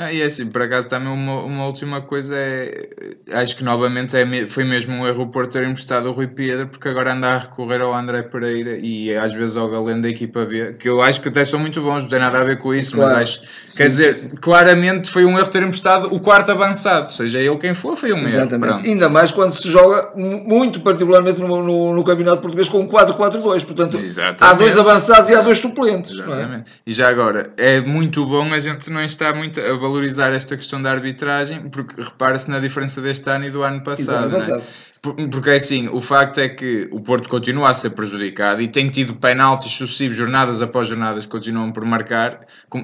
Ah, 0.03 0.13
e 0.13 0.23
é 0.23 0.25
assim, 0.25 0.47
por 0.47 0.63
acaso 0.63 0.89
também 0.89 1.13
uma, 1.13 1.43
uma 1.43 1.67
última 1.67 2.01
coisa 2.01 2.35
é. 2.37 2.89
Acho 3.33 3.55
que 3.57 3.63
novamente 3.63 4.17
é, 4.17 4.47
foi 4.47 4.65
mesmo 4.65 4.95
um 4.95 5.07
erro 5.07 5.27
por 5.29 5.47
ter 5.47 5.63
emprestado 5.65 6.09
o 6.09 6.13
Rui 6.13 6.27
Pedro, 6.27 6.69
porque 6.69 6.89
agora 6.89 7.13
anda 7.13 7.29
a 7.29 7.39
recorrer 7.39 7.81
ao 7.83 7.95
André 7.95 8.23
Pereira 8.23 8.79
e 8.79 9.15
às 9.15 9.33
vezes 9.35 9.57
ao 9.57 9.71
Galeno 9.71 10.03
da 10.03 10.09
equipa 10.09 10.45
B, 10.47 10.73
que 10.79 10.89
eu 10.89 11.03
acho 11.03 11.21
que 11.21 11.29
até 11.29 11.45
são 11.45 11.61
muito 11.61 11.81
bons, 11.83 12.03
não 12.05 12.09
tem 12.09 12.19
nada 12.19 12.41
a 12.41 12.45
ver 12.45 12.57
com 12.59 12.75
isso, 12.75 12.95
Claro. 12.97 13.13
mas 13.15 13.23
acho. 13.29 13.41
Sim, 13.67 13.77
quer 13.77 13.89
dizer, 13.91 14.15
sim, 14.15 14.31
sim. 14.31 14.37
claramente 14.37 15.11
foi 15.11 15.25
um 15.27 15.39
erro 15.39 15.49
ter 15.49 15.63
emprestado 15.63 16.13
o 16.15 16.19
quarto 16.19 16.51
avançado, 16.51 17.13
seja 17.13 17.39
ele 17.39 17.57
quem 17.59 17.75
for, 17.75 17.95
foi 17.97 18.13
um 18.13 18.19
erro. 18.19 18.27
Exatamente. 18.29 18.73
pronto. 18.73 18.87
Ainda 18.89 19.09
mais 19.11 19.31
quando 19.31 19.53
se 19.53 19.69
joga 19.71 20.13
mu- 20.17 20.43
muito 20.45 20.81
particularmente 20.81 21.41
no, 21.41 21.63
no, 21.63 21.93
no 21.95 22.05
Campeonato 22.05 22.41
Português 22.41 22.69
com 22.69 22.81
um 22.81 22.89
4-4-2. 22.89 23.65
Portanto, 23.67 23.99
Exatamente. 23.99 24.43
há 24.45 24.55
dois 24.55 24.79
avançados 24.79 25.29
e 25.31 25.35
há 25.35 25.43
dois 25.43 25.59
suplentes. 25.59 26.13
é? 26.13 26.15
Exatamente. 26.23 26.73
E 26.87 26.93
já 26.93 27.09
agora, 27.09 27.53
é 27.57 27.81
muito 27.81 28.25
bom 28.27 28.53
a 28.55 28.59
gente 28.59 28.91
não 28.91 29.05
está 29.05 29.33
muito 29.35 29.61
a 29.61 29.77
valorizar 29.91 30.33
esta 30.33 30.57
questão 30.57 30.81
da 30.81 30.91
arbitragem, 30.91 31.69
porque 31.69 32.01
repara-se 32.01 32.49
na 32.51 32.59
diferença 32.61 33.01
deste 33.01 33.29
ano 33.29 33.47
e 33.47 33.51
do 33.51 33.63
ano 33.63 33.83
passado. 33.83 34.25
ano 34.25 34.29
não 34.31 34.37
é? 34.37 34.41
passado. 34.41 34.63
Por- 35.03 35.15
Porque 35.31 35.49
é 35.51 35.57
assim, 35.57 35.89
o 35.89 36.01
facto 36.01 36.39
é 36.39 36.49
que 36.49 36.87
o 36.93 37.01
Porto 37.01 37.27
continua 37.29 37.71
a 37.71 37.75
ser 37.75 37.91
prejudicado 37.91 38.61
e 38.61 38.69
tem 38.69 38.91
tido 38.91 39.15
penaltis 39.15 39.73
sucessivos, 39.73 40.15
jornadas 40.15 40.61
após 40.61 40.89
jornadas, 40.89 41.25
continuam 41.25 41.73
por 41.73 41.85
marcar, 41.87 42.41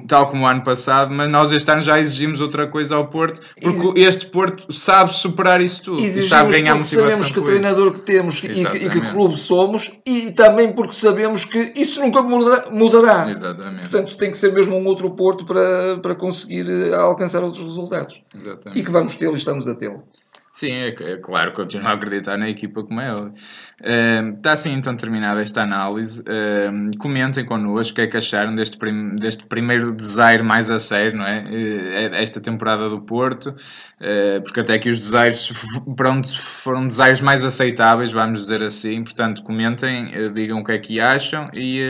tal 0.07 0.25
como 0.27 0.43
o 0.43 0.47
ano 0.47 0.63
passado, 0.63 1.13
mas 1.13 1.29
nós 1.29 1.51
este 1.51 1.69
ano 1.69 1.81
já 1.81 1.99
exigimos 1.99 2.41
outra 2.41 2.65
coisa 2.65 2.95
ao 2.95 3.07
Porto, 3.07 3.39
porque 3.61 3.99
este 3.99 4.25
Porto 4.27 4.73
sabe 4.73 5.13
superar 5.13 5.61
isso 5.61 5.83
tudo 5.83 6.01
e 6.01 6.05
Exigimos 6.05 6.29
sabe 6.29 6.51
ganhar 6.53 6.73
motivação. 6.75 7.03
sabemos 7.09 7.31
que 7.31 7.41
treinador 7.41 7.91
que 7.91 8.01
temos 8.01 8.37
e 8.39 8.41
que, 8.65 8.77
e 8.77 8.89
que 8.89 9.01
clube 9.11 9.37
somos 9.37 9.91
e 10.05 10.31
também 10.31 10.71
porque 10.73 10.93
sabemos 10.93 11.45
que 11.45 11.71
isso 11.75 12.01
nunca 12.01 12.23
muda- 12.23 12.65
mudará. 12.71 13.29
Exatamente. 13.29 13.89
Portanto, 13.89 14.17
tem 14.17 14.31
que 14.31 14.37
ser 14.37 14.51
mesmo 14.53 14.75
um 14.75 14.85
outro 14.87 15.11
Porto 15.11 15.45
para, 15.45 15.97
para 16.01 16.15
conseguir 16.15 16.65
eh, 16.67 16.95
alcançar 16.95 17.43
outros 17.43 17.63
resultados. 17.63 18.19
Exatamente. 18.35 18.79
E 18.79 18.83
que 18.83 18.89
vamos 18.91 19.15
tê-lo 19.15 19.33
e 19.35 19.37
estamos 19.37 19.67
a 19.67 19.75
tê-lo. 19.75 20.03
Sim, 20.59 20.71
é, 20.71 20.87
é 20.87 21.17
claro, 21.17 21.51
continuo 21.53 21.87
a 21.87 21.93
acreditar 21.93 22.35
na 22.35 22.49
equipa 22.49 22.83
como 22.83 22.99
é 22.99 23.13
óbvio. 23.13 23.33
Está 24.37 24.53
assim 24.53 24.71
então 24.73 24.95
terminada 24.95 25.39
esta 25.41 25.61
análise. 25.61 26.23
Ehm, 26.27 26.89
comentem 26.97 27.45
connosco 27.45 27.91
o 27.93 27.95
que 27.95 28.01
é 28.01 28.07
que 28.07 28.17
acharam 28.17 28.55
deste, 28.55 28.75
prim- 28.77 29.15
deste 29.17 29.45
primeiro 29.45 29.91
desaire 29.91 30.41
mais 30.43 30.69
a 30.71 30.79
sério, 30.79 31.17
não 31.17 31.25
é? 31.27 31.43
Eh, 31.51 32.21
Esta 32.23 32.39
temporada 32.41 32.89
do 32.89 33.01
Porto, 33.01 33.53
Eh, 33.99 34.39
porque 34.41 34.59
até 34.61 34.79
que 34.79 34.89
os 34.89 34.99
desaires 34.99 35.47
foram 36.63 36.87
desaires 36.87 37.21
mais 37.21 37.43
aceitáveis, 37.45 38.11
vamos 38.11 38.39
dizer 38.41 38.63
assim. 38.63 39.03
Portanto, 39.03 39.43
comentem, 39.43 40.11
eh, 40.13 40.29
digam 40.29 40.59
o 40.59 40.63
que 40.63 40.71
é 40.71 40.79
que 40.79 40.99
acham 40.99 41.49
e, 41.53 41.81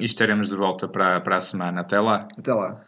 e 0.00 0.04
estaremos 0.04 0.48
de 0.48 0.56
volta 0.56 0.86
para, 0.88 1.20
para 1.20 1.36
a 1.36 1.40
semana. 1.40 1.80
Até 1.80 1.98
lá. 2.00 2.28
Até 2.38 2.52
lá. 2.52 2.80